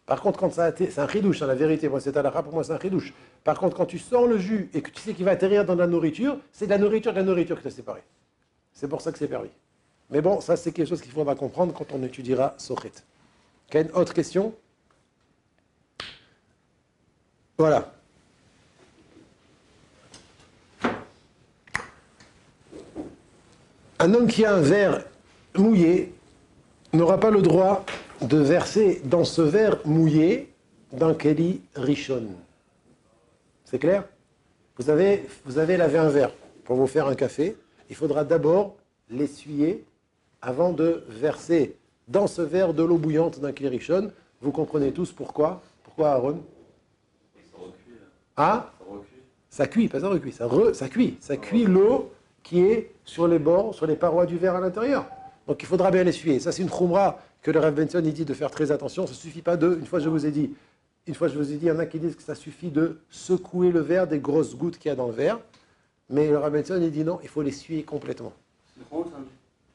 Par 0.08 0.20
contre, 0.20 0.40
quand 0.40 0.52
ça 0.52 0.66
a 0.66 0.70
été- 0.70 0.90
c'est 0.90 1.02
un 1.02 1.08
chidouche, 1.08 1.44
hein, 1.44 1.48
la 1.48 1.54
vérité, 1.54 1.90
moi 1.90 2.00
c'est 2.00 2.18
à 2.18 2.42
pour 2.42 2.54
moi 2.54 2.64
c'est 2.64 2.74
un 2.74 2.80
chidouche. 2.80 3.14
Par 3.48 3.60
contre, 3.60 3.78
quand 3.78 3.86
tu 3.86 3.98
sors 3.98 4.28
le 4.28 4.38
jus 4.38 4.70
et 4.74 4.82
que 4.82 4.90
tu 4.90 5.00
sais 5.00 5.14
qu'il 5.14 5.24
va 5.24 5.32
atterrir 5.32 5.64
dans 5.64 5.76
la 5.76 5.88
nourriture, 5.88 6.38
c'est 6.52 6.68
la 6.68 6.78
nourriture 6.78 7.14
de 7.14 7.20
la 7.20 7.24
nourriture 7.24 7.56
que 7.56 7.62
tu 7.62 7.70
as. 7.70 7.96
C'est 8.74 8.90
pour 8.90 9.00
ça 9.00 9.14
que 9.14 9.18
c'est 9.18 9.30
permis. 9.30 9.52
Mais 10.10 10.20
bon, 10.20 10.42
ça 10.42 10.58
c'est 10.58 10.74
quelque 10.74 10.90
chose 10.90 11.02
qu'il 11.02 11.14
faudra 11.14 11.34
comprendre 11.34 11.74
quand 11.74 11.94
on 11.94 12.04
étudiera 12.04 12.56
Sochet. 12.58 12.92
Quelle 13.70 13.90
autre 13.94 14.14
question? 14.14 14.54
Voilà. 17.58 17.94
Un 24.00 24.14
homme 24.14 24.28
qui 24.28 24.44
a 24.44 24.56
un 24.56 24.62
verre 24.62 25.06
mouillé 25.56 26.14
n'aura 26.92 27.18
pas 27.18 27.32
le 27.32 27.42
droit 27.42 27.86
de 28.20 28.40
verser 28.40 29.02
dans 29.06 29.24
ce 29.24 29.42
verre 29.42 29.78
mouillé 29.86 30.54
d'un 30.92 31.14
keli 31.14 31.62
rishon. 31.76 32.28
C'est 33.70 33.80
clair? 33.80 34.06
Vous 34.78 34.90
avez, 34.90 35.28
vous 35.44 35.58
avez 35.58 35.76
lavé 35.76 35.98
un 35.98 36.08
verre 36.08 36.32
pour 36.64 36.78
vous 36.78 36.88
faire 36.88 37.06
un 37.08 37.16
café. 37.16 37.58
Il 37.90 37.98
faudra 37.98 38.24
d'abord 38.24 38.78
l'essuyer 39.10 39.84
avant 40.42 40.72
de 40.72 41.04
verser 41.10 41.76
dans 42.08 42.28
ce 42.28 42.42
verre 42.42 42.74
de 42.74 42.82
l'eau 42.82 42.98
bouillante 42.98 43.42
d'un 43.42 43.52
keli 43.52 43.68
rishon. 43.68 44.10
Vous 44.40 44.54
comprenez 44.54 44.94
tous 44.94 45.12
pourquoi? 45.12 45.62
Pourquoi 45.84 46.12
Aaron? 46.12 46.40
Ça 47.36 47.58
recuit. 47.58 47.94
hein. 47.98 48.08
Ah? 48.38 48.72
Ça 48.80 48.86
recuit. 48.90 49.18
ça 49.50 49.68
cuit, 49.68 49.88
pas 49.90 50.00
ça 50.00 50.08
recuit, 50.08 50.32
ça, 50.32 50.88
cuit. 50.88 51.18
Ça 51.20 51.36
cuit 51.36 51.66
l'eau 51.66 52.14
qui 52.44 52.62
est 52.62 52.92
sur 53.04 53.28
les 53.28 53.40
bords, 53.40 53.76
sur 53.76 53.86
les 53.86 53.98
parois 53.98 54.26
du 54.26 54.38
verre 54.38 54.56
à 54.56 54.62
l'intérieur. 54.62 55.08
Donc 55.46 55.62
il 55.62 55.66
faudra 55.66 55.92
bien 55.92 56.06
l'essuyer. 56.06 56.40
Ça, 56.40 56.54
c'est 56.54 56.62
une 56.62 56.70
khumra 56.70 57.20
que 57.42 57.52
le 57.52 57.60
Rav 57.60 57.74
Benson 57.74 58.00
dit 58.00 58.24
de 58.24 58.34
faire 58.34 58.50
très 58.50 58.72
attention. 58.72 59.06
Ça 59.08 59.12
ne 59.12 59.18
suffit 59.18 59.42
pas 59.42 59.58
de, 59.58 59.76
une 59.78 59.86
fois 59.86 60.00
je 60.00 60.08
vous 60.08 60.26
ai 60.26 60.32
dit, 60.32 60.54
une 61.08 61.16
fois 61.16 61.28
je 61.28 61.38
vous 61.38 61.52
ai 61.52 61.56
dit, 61.56 61.66
il 61.66 61.70
y 61.70 61.72
en 61.72 61.80
a 61.80 61.86
qui 61.86 62.00
disent 62.00 62.16
que 62.16 62.24
ça 62.24 62.36
suffit 62.36 62.70
de 62.70 63.00
secouer 63.10 63.72
le 63.72 63.80
verre 63.80 64.08
des 64.08 64.20
grosses 64.20 64.56
gouttes 64.56 64.78
qu'il 64.78 64.90
y 64.90 64.92
a 64.92 64.96
dans 64.96 65.08
le 65.08 65.14
verre. 65.14 65.40
Mais 66.10 66.30
le 66.30 66.38
Rav 66.38 66.54
Benson 66.54 66.80
il 66.82 66.92
dit 66.92 67.04
non, 67.04 67.20
il 67.24 67.30
faut 67.30 67.42
l'essuyer 67.42 67.84
complètement. 67.84 68.34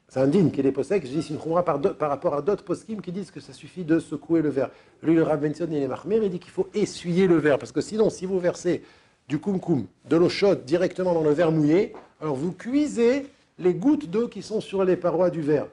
C'est 0.07 0.19
un 0.19 0.27
din 0.27 0.49
qui 0.49 0.61
est 0.61 0.71
possèque. 0.71 1.05
Je 1.05 1.11
dis 1.11 1.23
c'est 1.23 1.33
une 1.33 1.39
khumra 1.39 1.65
par, 1.65 1.81
rapport 1.99 2.35
à 2.35 2.41
d'autres 2.41 2.63
poskim 2.63 3.01
qui 3.01 3.11
disent 3.11 3.31
que 3.31 3.39
ça 3.39 3.51
suffit 3.51 3.83
de 3.83 3.99
secouer 3.99 4.41
le 4.41 4.49
verre. 4.49 4.69
Lui, 5.01 5.15
le 5.15 5.23
Rav 5.23 5.41
Benson, 5.41 5.67
il 5.69 5.77
est 5.77 5.87
marmir, 5.87 6.23
il 6.23 6.29
dit 6.29 6.39
qu'il 6.39 6.51
faut 6.51 6.69
essuyer 6.73 7.27
le 7.27 7.37
verre. 7.37 7.57
Parce 7.57 7.71
que 7.71 7.81
sinon, 7.81 8.09
si 8.09 8.25
vous 8.25 8.39
versez 8.39 8.83
du 9.27 9.39
kumkum, 9.39 9.85
de 10.07 10.15
l'eau 10.15 10.29
chaude 10.29 10.65
directement 10.65 11.13
dans 11.13 11.23
le 11.23 11.31
verre 11.31 11.51
mouillé, 11.51 11.93
Alors 12.21 12.35
vous 12.35 12.51
cuisez 12.51 13.27
les 13.57 13.73
gouttes 13.73 14.09
d'eau 14.09 14.27
qui 14.27 14.41
sont 14.41 14.61
sur 14.61 14.83
les 14.83 14.95
parois 14.95 15.29
du 15.29 15.41
verre. 15.41 15.67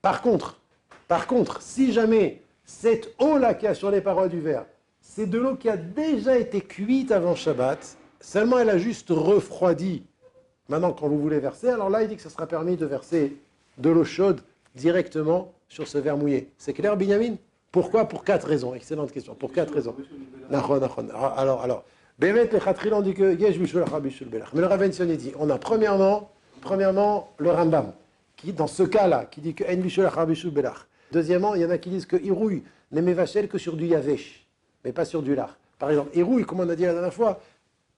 Par 0.00 0.22
contre, 0.22 0.58
par 1.08 1.26
contre, 1.26 1.60
si 1.62 1.92
jamais 1.92 2.42
cette 2.68 3.14
eau-là 3.18 3.54
qui 3.54 3.66
a 3.66 3.74
sur 3.74 3.90
les 3.90 4.02
parois 4.02 4.28
du 4.28 4.40
verre, 4.40 4.66
c'est 5.00 5.26
de 5.26 5.38
l'eau 5.38 5.56
qui 5.56 5.70
a 5.70 5.76
déjà 5.76 6.36
été 6.38 6.60
cuite 6.60 7.10
avant 7.10 7.34
Shabbat, 7.34 7.96
seulement 8.20 8.58
elle 8.58 8.68
a 8.68 8.76
juste 8.76 9.08
refroidi. 9.08 10.04
Maintenant, 10.68 10.92
quand 10.92 11.08
vous 11.08 11.18
voulez 11.18 11.40
verser, 11.40 11.70
alors 11.70 11.88
là, 11.88 12.02
il 12.02 12.08
dit 12.08 12.16
que 12.16 12.22
ça 12.22 12.28
sera 12.28 12.46
permis 12.46 12.76
de 12.76 12.84
verser 12.84 13.38
de 13.78 13.88
l'eau 13.88 14.04
chaude 14.04 14.42
directement 14.74 15.54
sur 15.66 15.88
ce 15.88 15.96
verre 15.96 16.18
mouillé. 16.18 16.50
C'est 16.58 16.74
clair, 16.74 16.94
Binyamin? 16.96 17.36
Pourquoi? 17.72 18.04
Pour 18.04 18.22
quatre 18.22 18.46
raisons. 18.46 18.74
Excellente 18.74 19.12
question. 19.12 19.34
Pour 19.34 19.52
quatre 19.52 19.72
raisons. 19.72 19.96
Nachon. 20.50 21.08
Alors, 21.36 21.62
alors, 21.62 21.84
Bémet, 22.18 22.48
Khatril, 22.48 22.92
on 22.92 23.00
dit 23.00 23.14
que. 23.14 23.34
Mais 23.34 24.60
le 24.60 24.66
Rav 24.66 24.80
Bension, 24.80 25.06
il 25.08 25.16
dit 25.16 25.32
on 25.38 25.48
a 25.48 25.58
premièrement, 25.58 26.30
premièrement 26.60 27.32
le 27.38 27.50
Rambam, 27.50 27.92
qui, 28.36 28.52
dans 28.52 28.66
ce 28.66 28.82
cas-là, 28.82 29.24
qui 29.24 29.40
dit 29.40 29.54
que 29.54 29.64
En 29.64 29.76
Bishul 29.76 30.04
Achar 30.04 30.26
Bishul 30.26 30.50
Belach. 30.50 30.86
Deuxièmement, 31.12 31.54
il 31.54 31.62
y 31.62 31.64
en 31.64 31.70
a 31.70 31.78
qui 31.78 31.90
disent 31.90 32.06
que 32.06 32.16
Irouille 32.16 32.62
n'est 32.92 33.02
mévachel 33.02 33.48
que 33.48 33.58
sur 33.58 33.76
du 33.76 33.86
Yavesh, 33.86 34.46
mais 34.84 34.92
pas 34.92 35.04
sur 35.04 35.22
du 35.22 35.34
lard. 35.34 35.56
Par 35.78 35.90
exemple, 35.90 36.16
Irouille, 36.16 36.44
comme 36.44 36.60
on 36.60 36.68
a 36.68 36.76
dit 36.76 36.82
la 36.84 36.92
dernière 36.92 37.14
fois, 37.14 37.40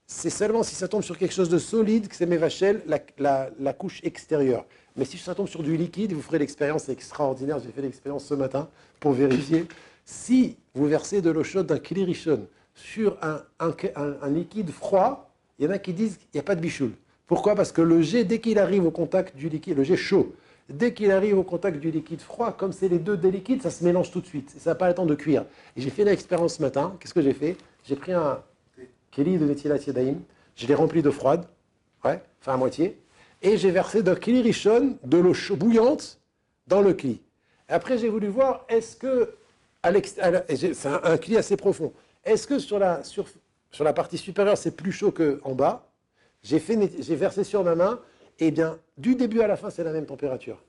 c'est 0.07 0.29
seulement 0.29 0.63
si 0.63 0.75
ça 0.75 0.87
tombe 0.87 1.01
sur 1.03 1.17
quelque 1.17 1.33
chose 1.33 1.49
de 1.49 1.57
solide 1.57 2.07
que 2.07 2.15
c'est 2.15 2.25
mévachel, 2.25 2.81
la, 2.87 3.49
la, 3.59 3.73
couche 3.73 4.01
extérieure. 4.03 4.65
Mais 4.97 5.05
si 5.05 5.17
ça 5.17 5.33
tombe 5.33 5.47
sur 5.47 5.63
du 5.63 5.77
liquide, 5.77 6.11
vous 6.13 6.21
ferez 6.21 6.39
l'expérience 6.39 6.89
extraordinaire. 6.89 7.59
J'ai 7.59 7.71
fait 7.71 7.81
l'expérience 7.81 8.25
ce 8.25 8.33
matin 8.33 8.67
pour 8.99 9.13
vérifier. 9.13 9.65
Si 10.03 10.57
vous 10.73 10.85
versez 10.87 11.21
de 11.21 11.29
l'eau 11.29 11.43
chaude 11.43 11.67
d'un 11.67 11.79
klirishon 11.79 12.47
sur 12.75 13.17
un, 13.21 13.41
un- 13.59 13.73
un- 13.95 14.15
un 14.21 14.29
liquide 14.29 14.69
froid, 14.71 15.31
il 15.59 15.65
y 15.65 15.67
en 15.67 15.71
a 15.71 15.77
qui 15.77 15.93
disent 15.93 16.17
qu'il 16.17 16.27
n'y 16.33 16.39
a 16.41 16.43
pas 16.43 16.55
de 16.55 16.61
bichoul. 16.61 16.91
Pourquoi? 17.25 17.55
Parce 17.55 17.71
que 17.71 17.81
le 17.81 18.01
jet, 18.01 18.25
dès 18.25 18.39
qu'il 18.39 18.59
arrive 18.59 18.85
au 18.85 18.91
contact 18.91 19.37
du 19.37 19.47
liquide, 19.47 19.77
le 19.77 19.83
jet 19.83 19.95
chaud, 19.95 20.35
dès 20.69 20.93
qu'il 20.93 21.11
arrive 21.11 21.37
au 21.37 21.43
contact 21.43 21.77
du 21.79 21.91
liquide 21.91 22.21
froid, 22.21 22.51
comme 22.51 22.71
c'est 22.71 22.87
les 22.87 22.99
deux 22.99 23.17
des 23.17 23.31
liquides, 23.31 23.61
ça 23.61 23.71
se 23.71 23.83
mélange 23.83 24.11
tout 24.11 24.21
de 24.21 24.25
suite. 24.25 24.53
Ça 24.57 24.71
n'a 24.71 24.75
pas 24.75 24.87
le 24.87 24.93
temps 24.93 25.05
de 25.05 25.15
cuire. 25.15 25.45
Et 25.75 25.81
j'ai 25.81 25.89
fait 25.89 26.03
l'expérience 26.03 26.55
ce 26.55 26.61
matin. 26.61 26.95
Qu'est-ce 26.99 27.13
que 27.13 27.21
j'ai 27.21 27.33
fait? 27.33 27.57
J'ai 27.83 27.95
pris 27.95 28.13
un 28.13 28.41
kéli 29.11 29.37
de 29.37 29.45
Netilat 29.45 29.77
Yadayim, 29.77 30.21
je 30.55 30.67
l'ai 30.67 30.75
rempli 30.75 31.01
d'eau 31.01 31.11
froide, 31.11 31.45
ouais, 32.05 32.21
enfin 32.39 32.53
à 32.53 32.57
moitié, 32.57 32.97
et 33.41 33.57
j'ai 33.57 33.71
versé 33.71 34.03
d'un 34.03 34.15
kli 34.15 34.41
rishon 34.41 34.97
de 35.03 35.17
l'eau 35.17 35.33
bouillante 35.55 36.19
dans 36.67 36.81
le 36.81 36.93
kli. 36.93 37.19
Après, 37.67 37.97
j'ai 37.97 38.07
voulu 38.07 38.27
voir, 38.27 38.65
est-ce 38.69 38.95
que, 38.95 39.35
c'est 39.83 40.85
un, 40.85 41.01
un 41.03 41.17
kli 41.17 41.35
assez 41.35 41.57
profond, 41.57 41.91
est-ce 42.23 42.47
que 42.47 42.59
sur 42.59 42.79
la, 42.79 43.03
sur, 43.03 43.25
sur 43.71 43.83
la 43.83 43.91
partie 43.91 44.17
supérieure, 44.17 44.57
c'est 44.57 44.75
plus 44.75 44.91
chaud 44.91 45.11
qu'en 45.11 45.55
bas? 45.55 45.89
J'ai 46.43 46.59
versé 47.15 47.43
sur 47.43 47.63
ma 47.63 47.75
main, 47.75 47.99
et 48.41 48.51
bien, 48.51 48.77
du 48.97 49.15
début 49.15 49.41
à 49.41 49.47
la 49.47 49.55
fin, 49.55 49.69
c'est 49.69 49.83
la 49.83 49.93
même 49.93 50.07
température. 50.07 50.61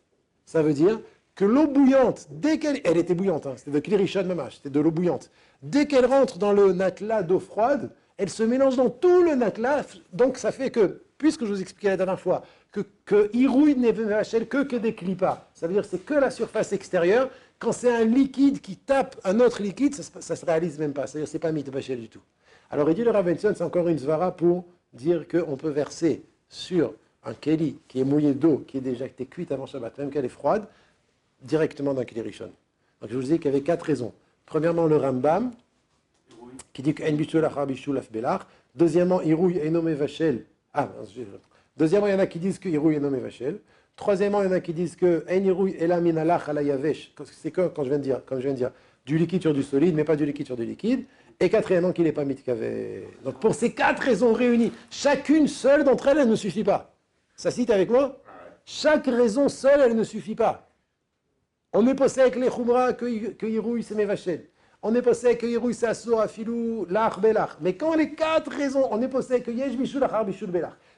Ça 0.44 0.62
veut 0.62 0.74
dire 0.74 1.00
que 1.34 1.46
l'eau 1.46 1.66
bouillante, 1.66 2.28
dès 2.30 2.58
qu'elle 2.58 2.80
elle 2.84 2.98
était 2.98 3.14
bouillante, 3.14 3.46
hein, 3.46 3.54
c'était 3.56 3.80
de 3.80 4.28
Mamash, 4.28 4.56
c'était 4.56 4.70
de 4.70 4.78
l'eau 4.78 4.90
bouillante, 4.90 5.30
dès 5.62 5.86
qu'elle 5.86 6.04
rentre 6.04 6.38
dans 6.38 6.52
le 6.52 6.74
natla 6.74 7.22
d'eau 7.22 7.40
froide, 7.40 7.90
elle 8.18 8.28
se 8.28 8.42
mélange 8.42 8.76
dans 8.76 8.90
tout 8.90 9.22
le 9.22 9.34
natla, 9.34 9.84
donc 10.12 10.36
ça 10.36 10.52
fait 10.52 10.70
que, 10.70 11.00
puisque 11.16 11.46
je 11.46 11.52
vous 11.52 11.62
expliquais 11.62 11.88
la 11.88 11.96
dernière 11.96 12.20
fois, 12.20 12.42
que, 12.70 12.82
que 13.06 13.30
Irouille 13.32 13.74
n'est 13.76 13.94
que, 13.94 14.62
que 14.64 14.76
des 14.76 14.94
clipas, 14.94 15.48
ça 15.54 15.66
veut 15.66 15.72
dire 15.72 15.82
que 15.82 15.88
c'est 15.88 16.04
que 16.04 16.14
la 16.14 16.30
surface 16.30 16.74
extérieure, 16.74 17.30
quand 17.58 17.72
c'est 17.72 17.94
un 17.94 18.04
liquide 18.04 18.60
qui 18.60 18.76
tape 18.76 19.18
un 19.24 19.40
autre 19.40 19.62
liquide, 19.62 19.94
ça, 19.94 20.20
ça 20.20 20.36
se 20.36 20.44
réalise 20.44 20.78
même 20.78 20.92
pas, 20.92 21.06
c'est-à-dire 21.06 21.26
que 21.26 21.30
c'est 21.30 21.38
pas 21.38 21.52
mitbachel 21.52 22.00
du 22.00 22.10
tout. 22.10 22.22
Alors 22.70 22.90
il 22.90 22.94
dit 22.94 23.04
le 23.04 23.10
Ravenson, 23.10 23.54
c'est 23.56 23.64
encore 23.64 23.88
une 23.88 23.98
svara 23.98 24.36
pour 24.36 24.66
dire 24.92 25.26
qu'on 25.26 25.56
peut 25.56 25.70
verser 25.70 26.24
sur 26.48 26.92
un 27.24 27.34
keli 27.34 27.78
qui 27.88 28.00
est 28.00 28.04
mouillé 28.04 28.34
d'eau, 28.34 28.64
qui 28.66 28.78
est 28.78 28.82
déjà 28.82 29.06
été 29.06 29.26
cuite 29.26 29.52
avant 29.52 29.66
Shabbat, 29.66 29.96
même 29.98 30.10
qu'elle 30.10 30.24
est 30.24 30.28
froide, 30.28 30.66
directement 31.42 31.94
dans 31.94 32.04
Keli 32.04 32.20
Rishon. 32.20 32.50
Donc 33.00 33.10
je 33.10 33.16
vous 33.16 33.22
dis 33.22 33.36
qu'il 33.38 33.46
y 33.46 33.48
avait 33.48 33.62
quatre 33.62 33.84
raisons. 33.84 34.12
Premièrement, 34.46 34.86
le 34.86 34.96
Rambam, 34.96 35.52
qui 36.72 36.82
dit 36.82 36.94
que. 36.94 37.02
Deuxièmement, 38.74 39.20
Irouille 39.22 39.60
Enome 39.66 39.92
Vachel. 39.92 40.44
Ah, 40.72 40.88
Deuxièmement, 41.76 42.06
il 42.06 42.12
y 42.12 42.14
en 42.14 42.18
a 42.18 42.26
qui 42.26 42.38
disent 42.38 42.58
que 42.58 42.68
Irouille 42.68 42.96
Enome 42.96 43.18
Vachel. 43.18 43.58
Troisièmement, 43.96 44.42
il 44.42 44.46
y 44.46 44.48
en 44.48 44.52
a 44.52 44.60
qui 44.60 44.72
disent 44.72 44.96
que 44.96 45.24
En 45.30 45.44
Irouille 45.44 45.76
Ela 45.78 46.00
Minalach 46.00 46.48
Ala 46.48 46.62
Yavesh. 46.62 47.12
C'est 47.24 47.50
quand 47.50 47.70
je 47.78 47.88
viens 47.88 47.98
de 47.98 48.02
dire, 48.02 48.24
comme 48.24 48.38
je 48.38 48.44
viens 48.44 48.52
de 48.52 48.58
dire, 48.58 48.70
du 49.04 49.18
liquide 49.18 49.42
sur 49.42 49.52
du 49.52 49.62
solide, 49.62 49.94
mais 49.94 50.04
pas 50.04 50.16
du 50.16 50.24
liquide 50.24 50.46
sur 50.46 50.56
du 50.56 50.64
liquide. 50.64 51.04
Et 51.40 51.50
quatrièmement, 51.50 51.92
qu'il 51.92 52.04
n'est 52.04 52.12
pas 52.12 52.24
mitkavé. 52.24 53.08
Donc 53.24 53.40
pour 53.40 53.54
ces 53.54 53.72
quatre 53.72 54.00
raisons 54.00 54.32
réunies, 54.32 54.72
chacune 54.90 55.48
seule 55.48 55.84
d'entre 55.84 56.08
elles, 56.08 56.18
elle 56.18 56.28
ne 56.28 56.36
suffit 56.36 56.64
pas. 56.64 56.91
Ça 57.36 57.50
cite 57.50 57.70
avec 57.70 57.90
moi 57.90 58.20
Chaque 58.64 59.06
raison 59.06 59.48
seule, 59.48 59.80
elle 59.80 59.96
ne 59.96 60.04
suffit 60.04 60.34
pas. 60.34 60.68
On 61.72 61.86
est 61.86 61.94
passé 61.94 62.20
avec 62.20 62.36
les 62.36 62.48
Khumra 62.48 62.92
que, 62.92 63.46
Irouille 63.46 63.82
c'est 63.82 63.94
Mevachel. 63.94 64.46
On 64.82 64.94
est 64.94 65.02
passé 65.02 65.26
avec 65.26 65.40
que 65.40 65.46
Irouille 65.46 65.74
c'est 65.74 65.86
Assour, 65.86 66.20
Afilou, 66.20 66.86
Lach, 66.90 67.18
Belach. 67.18 67.56
Mais 67.60 67.74
quand 67.74 67.94
les 67.94 68.14
quatre 68.14 68.50
raisons, 68.50 68.86
on 68.90 69.00
est 69.00 69.08
passé 69.08 69.34
avec 69.34 69.44
que 69.44 69.50
Yesh. 69.50 69.76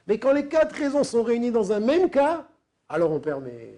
Mais 0.07 0.17
quand 0.19 0.33
les 0.33 0.47
quatre 0.47 0.75
raisons 0.75 1.03
sont 1.03 1.23
réunies 1.23 1.51
dans 1.51 1.71
un 1.71 1.79
même 1.79 2.09
cas, 2.09 2.45
alors 2.89 3.11
on 3.11 3.19
permet. 3.19 3.77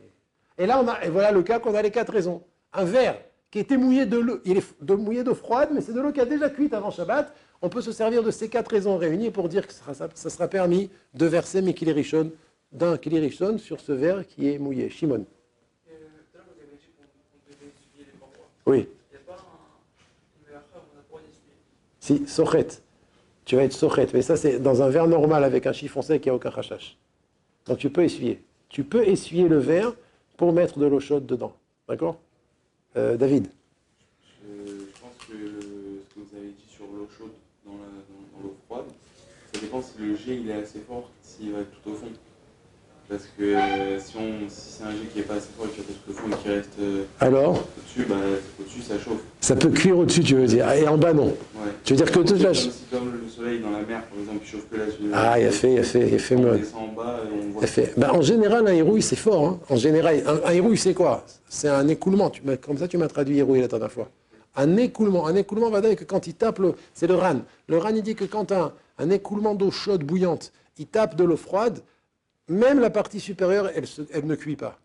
Et 0.57 0.65
là, 0.65 0.81
on 0.83 0.87
a, 0.87 1.03
et 1.03 1.09
voilà 1.09 1.31
le 1.31 1.43
cas 1.43 1.59
qu'on 1.59 1.75
a 1.75 1.81
les 1.81 1.91
quatre 1.91 2.11
raisons. 2.11 2.41
Un 2.73 2.83
verre 2.83 3.19
qui 3.51 3.59
était 3.59 3.77
mouillé 3.77 4.05
de 4.05 4.17
l'eau, 4.17 4.39
il 4.43 4.57
est 4.57 4.65
de, 4.81 4.93
mouillé 4.95 5.23
d'eau 5.23 5.35
froide, 5.35 5.69
mais 5.71 5.81
c'est 5.81 5.93
de 5.93 6.01
l'eau 6.01 6.11
qui 6.11 6.19
a 6.19 6.25
déjà 6.25 6.49
cuite 6.49 6.73
avant 6.73 6.89
Shabbat. 6.89 7.31
On 7.61 7.69
peut 7.69 7.81
se 7.81 7.91
servir 7.91 8.23
de 8.23 8.31
ces 8.31 8.49
quatre 8.49 8.69
raisons 8.71 8.97
réunies 8.97 9.29
pour 9.29 9.49
dire 9.49 9.67
que 9.67 9.73
ça 9.73 9.93
sera, 9.93 10.09
ça 10.13 10.29
sera 10.29 10.47
permis 10.47 10.89
de 11.13 11.25
verser 11.25 11.61
Mikili 11.61 11.91
Rishon 11.91 12.31
d'un 12.71 12.95
Rishon 12.95 13.57
sur 13.57 13.79
ce 13.79 13.91
verre 13.91 14.27
qui 14.27 14.49
est 14.49 14.57
mouillé. 14.57 14.89
Shimon. 14.89 15.25
Et, 15.87 15.91
euh, 15.91 15.95
tout 16.31 16.37
à 16.37 16.37
l'heure, 16.37 16.47
vous 16.55 16.61
avez 16.61 16.77
dit 16.77 16.87
qu'on 16.97 17.03
qu'on 17.03 17.53
devait 17.53 17.71
essuyer 17.71 18.05
les 18.11 18.19
parois. 18.19 18.45
Oui. 18.65 18.87
Il 19.11 19.15
n'y 19.15 19.17
a 19.17 19.25
pas 19.25 19.33
un, 19.33 20.39
une 20.39 20.51
verre 20.51 20.63
où 20.73 20.77
on 20.77 20.97
a 20.97 21.01
le 21.01 21.07
droit 21.07 21.21
d'essuyer. 21.21 22.25
Si, 22.25 22.27
sochet. 22.27 22.81
Tu 23.45 23.55
vas 23.55 23.63
être 23.63 23.73
sochet. 23.73 24.07
Mais 24.13 24.21
ça, 24.21 24.35
c'est 24.35 24.59
dans 24.59 24.81
un 24.81 24.89
verre 24.89 25.07
normal 25.07 25.43
avec 25.43 25.65
un 25.67 25.73
chiffon 25.73 26.01
sec, 26.01 26.25
il 26.25 26.29
n'y 26.29 26.31
a 26.31 26.35
aucun 26.35 26.49
rachash. 26.49 26.97
Donc 27.65 27.77
tu 27.77 27.89
peux 27.89 28.03
essuyer. 28.03 28.43
Tu 28.69 28.83
peux 28.83 29.07
essuyer 29.07 29.47
le 29.47 29.57
verre 29.57 29.93
pour 30.35 30.53
mettre 30.53 30.79
de 30.79 30.85
l'eau 30.85 30.99
chaude 30.99 31.25
dedans. 31.25 31.53
D'accord? 31.87 32.19
Euh, 32.95 33.15
David 33.15 33.47
Je, 34.43 34.67
je 34.67 35.01
pense 35.01 35.13
que 35.19 35.33
ce 35.33 36.13
que 36.13 36.19
vous 36.19 36.37
avez 36.37 36.47
dit 36.47 36.65
sur 36.69 36.85
l'eau 36.85 37.07
chaude 37.17 37.31
dans 37.65 37.73
l'eau 38.43 38.55
froide, 38.65 38.85
ça 39.53 39.61
dépend 39.61 39.81
si 39.81 39.97
le 39.99 40.15
jet 40.15 40.35
il 40.35 40.49
est 40.49 40.61
assez 40.61 40.79
fort, 40.79 41.09
s'il 41.21 41.53
va 41.53 41.63
tout 41.63 41.91
au 41.91 41.93
fond. 41.93 42.07
Parce 43.09 43.23
que 43.37 43.53
si, 43.99 44.17
on, 44.17 44.49
si 44.49 44.71
c'est 44.77 44.83
un 44.83 44.91
jet 44.91 45.07
qui 45.13 45.19
est 45.19 45.23
pas 45.23 45.35
assez 45.35 45.47
fort 45.57 45.65
va 45.65 45.71
tout 45.71 46.11
au 46.11 46.13
fond 46.13 46.27
et 46.27 46.43
qui 46.43 46.49
reste 46.49 46.71
euh, 46.81 47.03
Alors 47.21 47.51
au-dessus, 47.77 48.05
bah, 48.09 48.15
au-dessus 48.59 48.81
ça 48.81 48.99
chauffe. 48.99 49.21
Ça 49.39 49.55
peut 49.55 49.69
cuire 49.69 49.97
au-dessus, 49.99 50.23
tu 50.25 50.35
veux 50.35 50.45
dire. 50.45 50.69
Et 50.73 50.85
en 50.89 50.97
bas, 50.97 51.13
non. 51.13 51.27
Ouais. 51.27 51.71
Tu 51.85 51.93
veux 51.93 51.97
dire 52.03 52.11
que 52.11 52.19
toute 52.19 52.31
la... 52.41 52.51
comme, 52.51 52.99
comme 52.99 53.11
le 53.23 53.29
soleil 53.29 53.59
dans 53.61 53.69
la 53.71 53.79
mer, 53.79 54.03
par 54.09 54.19
exemple, 54.19 54.39
il 54.43 54.49
chauffe 54.49 54.67
que 54.69 54.75
là. 54.75 54.83
Ah, 55.13 55.39
il 55.39 55.47
a 55.47 55.51
fait, 55.51 55.73
il 55.75 55.79
a 55.79 55.83
fait, 55.83 56.05
il 56.09 56.15
a 56.15 56.17
fait 56.19 56.35
On 56.35 56.53
descend 56.55 56.81
en 56.81 56.87
bas 57.01 57.19
et 57.23 57.33
on 57.33 57.51
voit. 57.53 57.61
Il 57.61 57.63
a 57.63 57.67
fait- 57.67 57.93
Ben, 57.95 58.09
en 58.11 58.21
général, 58.21 58.67
un 58.67 58.73
hérouille, 58.73 59.01
c'est 59.01 59.15
fort. 59.15 59.45
hein. 59.45 59.59
En 59.69 59.77
général, 59.77 60.21
un, 60.27 60.49
un 60.49 60.51
hérouille, 60.51 60.77
c'est 60.77 60.93
quoi? 60.93 61.23
C'est 61.47 61.69
un 61.69 61.87
écoulement. 61.87 62.29
Tu 62.29 62.41
comme 62.61 62.77
ça, 62.77 62.89
tu 62.89 62.97
m'as 62.97 63.07
traduit 63.07 63.37
hérouille 63.37 63.61
la 63.61 63.69
dernière 63.69 63.91
fois. 63.91 64.09
Un 64.57 64.75
écoulement. 64.75 65.27
Un 65.27 65.35
écoulement 65.35 65.69
va 65.69 65.79
dire 65.79 65.95
que 65.95 66.03
quand 66.03 66.27
il 66.27 66.33
tape, 66.33 66.59
le, 66.59 66.73
c'est 66.93 67.07
le 67.07 67.15
ran. 67.15 67.37
Le 67.69 67.77
ran, 67.77 67.89
il 67.95 68.01
dit 68.03 68.15
que 68.15 68.25
quand 68.25 68.51
un, 68.51 68.73
un 68.97 69.09
écoulement 69.11 69.55
d'eau 69.55 69.71
chaude, 69.71 70.03
bouillante, 70.03 70.51
il 70.77 70.87
tape 70.87 71.15
de 71.15 71.23
l'eau 71.23 71.37
froide, 71.37 71.79
même 72.49 72.79
la 72.79 72.89
partie 72.89 73.19
supérieure, 73.19 73.69
elle, 73.75 73.87
se- 73.87 74.01
elle 74.11 74.25
ne 74.25 74.35
cuit 74.35 74.55
pas. 74.55 74.79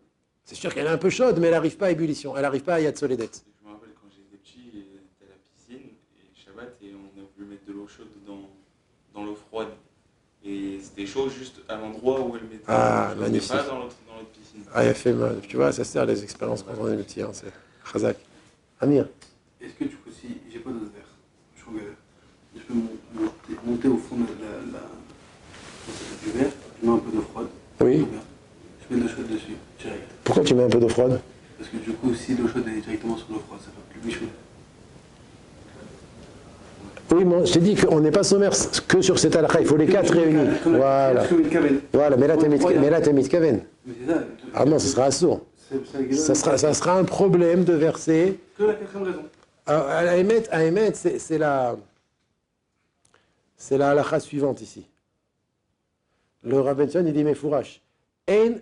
C'est 0.45 0.55
sûr 0.55 0.73
qu'elle 0.73 0.85
est 0.87 0.89
un 0.89 0.97
peu 0.97 1.09
chaude, 1.09 1.37
mais 1.39 1.47
elle 1.47 1.53
n'arrive 1.53 1.77
pas 1.77 1.87
à 1.87 1.91
ébullition. 1.91 2.35
Elle 2.35 2.41
n'arrive 2.41 2.63
pas 2.63 2.75
à 2.75 2.79
Yad 2.81 2.97
Soledet. 2.97 3.29
Je 3.61 3.67
me 3.67 3.73
rappelle 3.73 3.89
quand 3.95 4.07
j'étais 4.11 4.37
petit, 4.43 4.69
j'étais 4.73 5.25
à 5.25 5.29
la 5.29 5.35
piscine 5.55 5.89
et 6.17 6.43
Shabbat 6.45 6.75
et 6.83 6.91
on 6.93 7.19
a 7.21 7.23
voulu 7.37 7.49
mettre 7.49 7.65
de 7.65 7.71
l'eau 7.73 7.87
chaude 7.87 8.07
dans, 8.27 8.49
dans 9.13 9.25
l'eau 9.25 9.35
froide. 9.35 9.69
Et 10.45 10.79
c'était 10.81 11.05
chaud 11.05 11.29
juste 11.29 11.61
à 11.69 11.77
l'endroit 11.77 12.19
où 12.19 12.35
elle 12.35 12.43
mettait. 12.43 12.63
Ah, 12.67 13.13
magnifique. 13.17 13.49
Pas 13.51 13.63
dans 13.63 13.79
l'autre 13.79 13.95
dans 14.05 14.15
l'autre 14.15 14.31
piscine. 14.31 14.63
Ah, 14.73 14.83
il 14.83 14.89
a 14.89 14.93
fait 14.93 15.13
mal. 15.13 15.39
Tu 15.47 15.55
vois, 15.55 15.71
ça 15.71 15.85
sert 15.85 16.05
les 16.05 16.21
expériences 16.21 16.63
quand 16.63 16.73
on 16.77 16.91
est 16.91 16.97
petit. 16.97 17.21
Hein, 17.21 17.29
c'est 17.31 17.53
Khazak. 17.91 18.17
Amir. 18.81 19.07
Est-ce 19.61 19.73
que 19.75 19.85
du 19.85 19.95
coup, 19.95 20.09
si 20.11 20.27
j'ai 20.51 20.59
pas 20.59 20.71
d'autre 20.71 20.91
verre, 20.93 21.07
je 21.55 21.63
peux 22.61 22.73
mon- 22.73 22.89
monter, 23.13 23.53
monter 23.65 23.87
au 23.87 23.97
fond 23.97 24.17
de 24.17 24.23
la, 24.43 24.79
du 26.25 26.37
verre, 26.37 26.51
je 26.81 26.85
mets 26.89 26.93
un 26.93 26.97
peu 26.97 27.11
d'eau 27.11 27.21
froide. 27.21 27.47
Oui. 27.79 27.99
tout 27.99 28.05
bien. 28.07 28.19
Je 28.89 28.93
mets 28.95 29.01
de 29.01 29.07
l'eau 29.07 29.15
chaude 29.15 29.27
dessus, 29.29 29.55
tu 30.53 30.57
mets 30.57 30.65
un 30.65 30.69
peu 30.69 30.79
d'eau 30.79 30.89
froide 30.89 31.19
Parce 31.57 31.69
que 31.69 31.77
du 31.77 31.91
coup, 31.93 32.13
si 32.13 32.35
l'eau 32.35 32.47
chaude 32.47 32.67
est 32.67 32.81
directement 32.81 33.17
sur 33.17 33.27
l'eau 33.31 33.39
froide, 33.39 33.59
ça 33.59 33.71
fait 33.71 33.99
plus 33.99 34.07
bichou. 34.07 34.25
Oui, 37.11 37.25
moi, 37.25 37.43
je 37.43 37.53
t'ai 37.53 37.59
dit 37.59 37.75
qu'on 37.75 37.99
n'est 37.99 38.11
pas 38.11 38.23
sommaire 38.23 38.53
que 38.87 39.01
sur 39.01 39.19
cette 39.19 39.35
halakha. 39.35 39.61
Il 39.61 39.67
faut 39.67 39.77
les 39.77 39.87
quatre 39.87 40.13
réunis. 40.13 40.49
Voilà. 40.65 41.23
Voilà, 41.91 42.17
mais 42.17 42.27
là, 42.27 42.37
t'es 42.37 42.49
mais 42.49 42.57
t'es 42.59 43.13
mitkaven. 43.13 43.61
Mais. 43.85 43.93
Ah 44.53 44.65
non, 44.65 44.79
ce 44.79 44.87
sera 44.87 45.05
assourd. 45.05 45.41
Ça 46.11 46.35
sera, 46.35 46.57
ça 46.57 46.73
sera 46.73 46.97
un 46.97 47.03
problème 47.03 47.63
de 47.63 47.73
verser. 47.73 48.39
Que 48.57 48.63
la 48.63 48.73
quatrième 48.73 49.07
raison. 49.07 49.23
À, 49.65 49.77
à 49.77 50.17
Emet, 50.17 50.43
à 50.51 50.63
Emet, 50.63 50.93
c'est 50.93 51.37
la, 51.37 51.75
c'est 53.57 53.77
la 53.77 53.91
halakha 53.91 54.19
suivante 54.19 54.61
ici. 54.61 54.85
Le 56.43 56.59
Rabben 56.59 56.89
Sion, 56.89 57.03
il 57.05 57.13
dit 57.13 57.23
Mefourash. 57.23 57.79
En 57.79 57.82
Il 58.25 58.61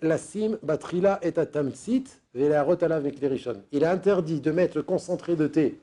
est 3.83 3.85
interdit 3.85 4.39
de 4.41 4.51
mettre 4.51 4.77
le 4.77 4.83
concentré 4.83 5.35
de 5.35 5.47
thé 5.47 5.77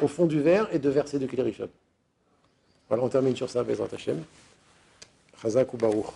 au 0.00 0.08
fond 0.08 0.26
du 0.26 0.40
verre 0.40 0.68
et 0.72 0.80
de 0.80 0.88
verser 0.88 1.20
de 1.20 1.42
rishon. 1.42 1.68
Voilà, 2.88 3.04
on 3.04 3.08
termine 3.08 3.36
sur 3.36 3.48
ça, 3.48 3.62
Bezrat 3.62 3.88
Hashem. 3.92 4.22
Chazak 5.40 5.72
ou 5.72 5.76
Baruch. 5.76 6.06